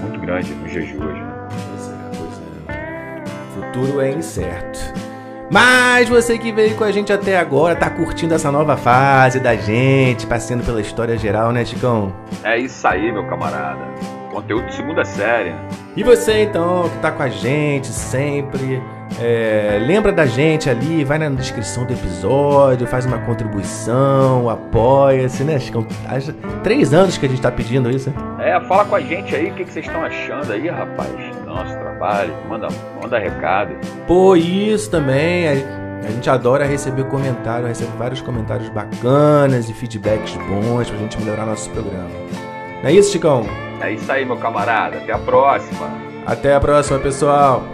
muito 0.00 0.20
grande 0.20 0.54
nos 0.54 0.70
dias 0.70 0.86
de 0.86 0.96
hoje. 0.96 1.20
Né? 1.20 1.48
Pois 1.68 1.88
é, 1.88 2.18
pois 2.18 2.76
é. 2.78 3.24
O 3.48 3.62
futuro 3.62 4.00
é 4.00 4.10
incerto. 4.12 4.94
Mas 5.50 6.08
você 6.08 6.38
que 6.38 6.50
veio 6.50 6.74
com 6.76 6.84
a 6.84 6.90
gente 6.90 7.12
até 7.12 7.38
agora, 7.38 7.76
tá 7.76 7.90
curtindo 7.90 8.34
essa 8.34 8.50
nova 8.50 8.76
fase 8.76 9.38
da 9.38 9.54
gente, 9.54 10.26
passeando 10.26 10.64
pela 10.64 10.80
história 10.80 11.16
geral, 11.18 11.52
né, 11.52 11.64
Chicão? 11.64 12.12
É 12.42 12.58
isso 12.58 12.86
aí, 12.86 13.12
meu 13.12 13.26
camarada. 13.26 14.13
Conteúdo 14.34 14.66
de 14.66 14.74
segunda 14.74 15.04
série. 15.04 15.54
E 15.96 16.02
você 16.02 16.42
então, 16.42 16.88
que 16.88 16.98
tá 16.98 17.12
com 17.12 17.22
a 17.22 17.28
gente 17.28 17.86
sempre, 17.86 18.82
é, 19.20 19.78
lembra 19.80 20.10
da 20.10 20.26
gente 20.26 20.68
ali, 20.68 21.04
vai 21.04 21.18
na 21.18 21.28
descrição 21.28 21.86
do 21.86 21.92
episódio, 21.92 22.84
faz 22.84 23.06
uma 23.06 23.18
contribuição, 23.18 24.50
apoia-se, 24.50 25.44
né, 25.44 25.56
Chicão? 25.60 25.86
Há 26.08 26.60
três 26.64 26.92
anos 26.92 27.16
que 27.16 27.26
a 27.26 27.28
gente 27.28 27.40
tá 27.40 27.52
pedindo 27.52 27.88
isso. 27.88 28.12
É, 28.40 28.60
fala 28.62 28.84
com 28.84 28.96
a 28.96 29.00
gente 29.00 29.36
aí, 29.36 29.52
o 29.52 29.54
que, 29.54 29.64
que 29.64 29.72
vocês 29.72 29.86
estão 29.86 30.02
achando 30.02 30.52
aí, 30.52 30.68
rapaz, 30.68 31.10
do 31.10 31.46
nosso 31.46 31.72
trabalho, 31.78 32.34
manda, 32.48 32.66
manda 33.00 33.16
recado. 33.16 33.76
Pô, 34.04 34.34
isso 34.34 34.90
também, 34.90 35.46
a 35.46 36.10
gente 36.10 36.28
adora 36.28 36.64
receber 36.64 37.04
comentários, 37.04 37.68
recebe 37.68 37.92
vários 37.96 38.20
comentários 38.20 38.68
bacanas 38.70 39.70
e 39.70 39.72
feedbacks 39.72 40.34
bons 40.34 40.90
pra 40.90 40.98
gente 40.98 41.20
melhorar 41.20 41.46
nosso 41.46 41.70
programa. 41.70 42.10
Não 42.82 42.90
é 42.90 42.92
isso, 42.92 43.12
Chicão? 43.12 43.46
É 43.84 43.92
isso 43.92 44.10
aí, 44.10 44.24
meu 44.24 44.38
camarada. 44.38 44.96
Até 44.96 45.12
a 45.12 45.18
próxima. 45.18 45.90
Até 46.24 46.54
a 46.54 46.60
próxima, 46.60 46.98
pessoal. 46.98 47.73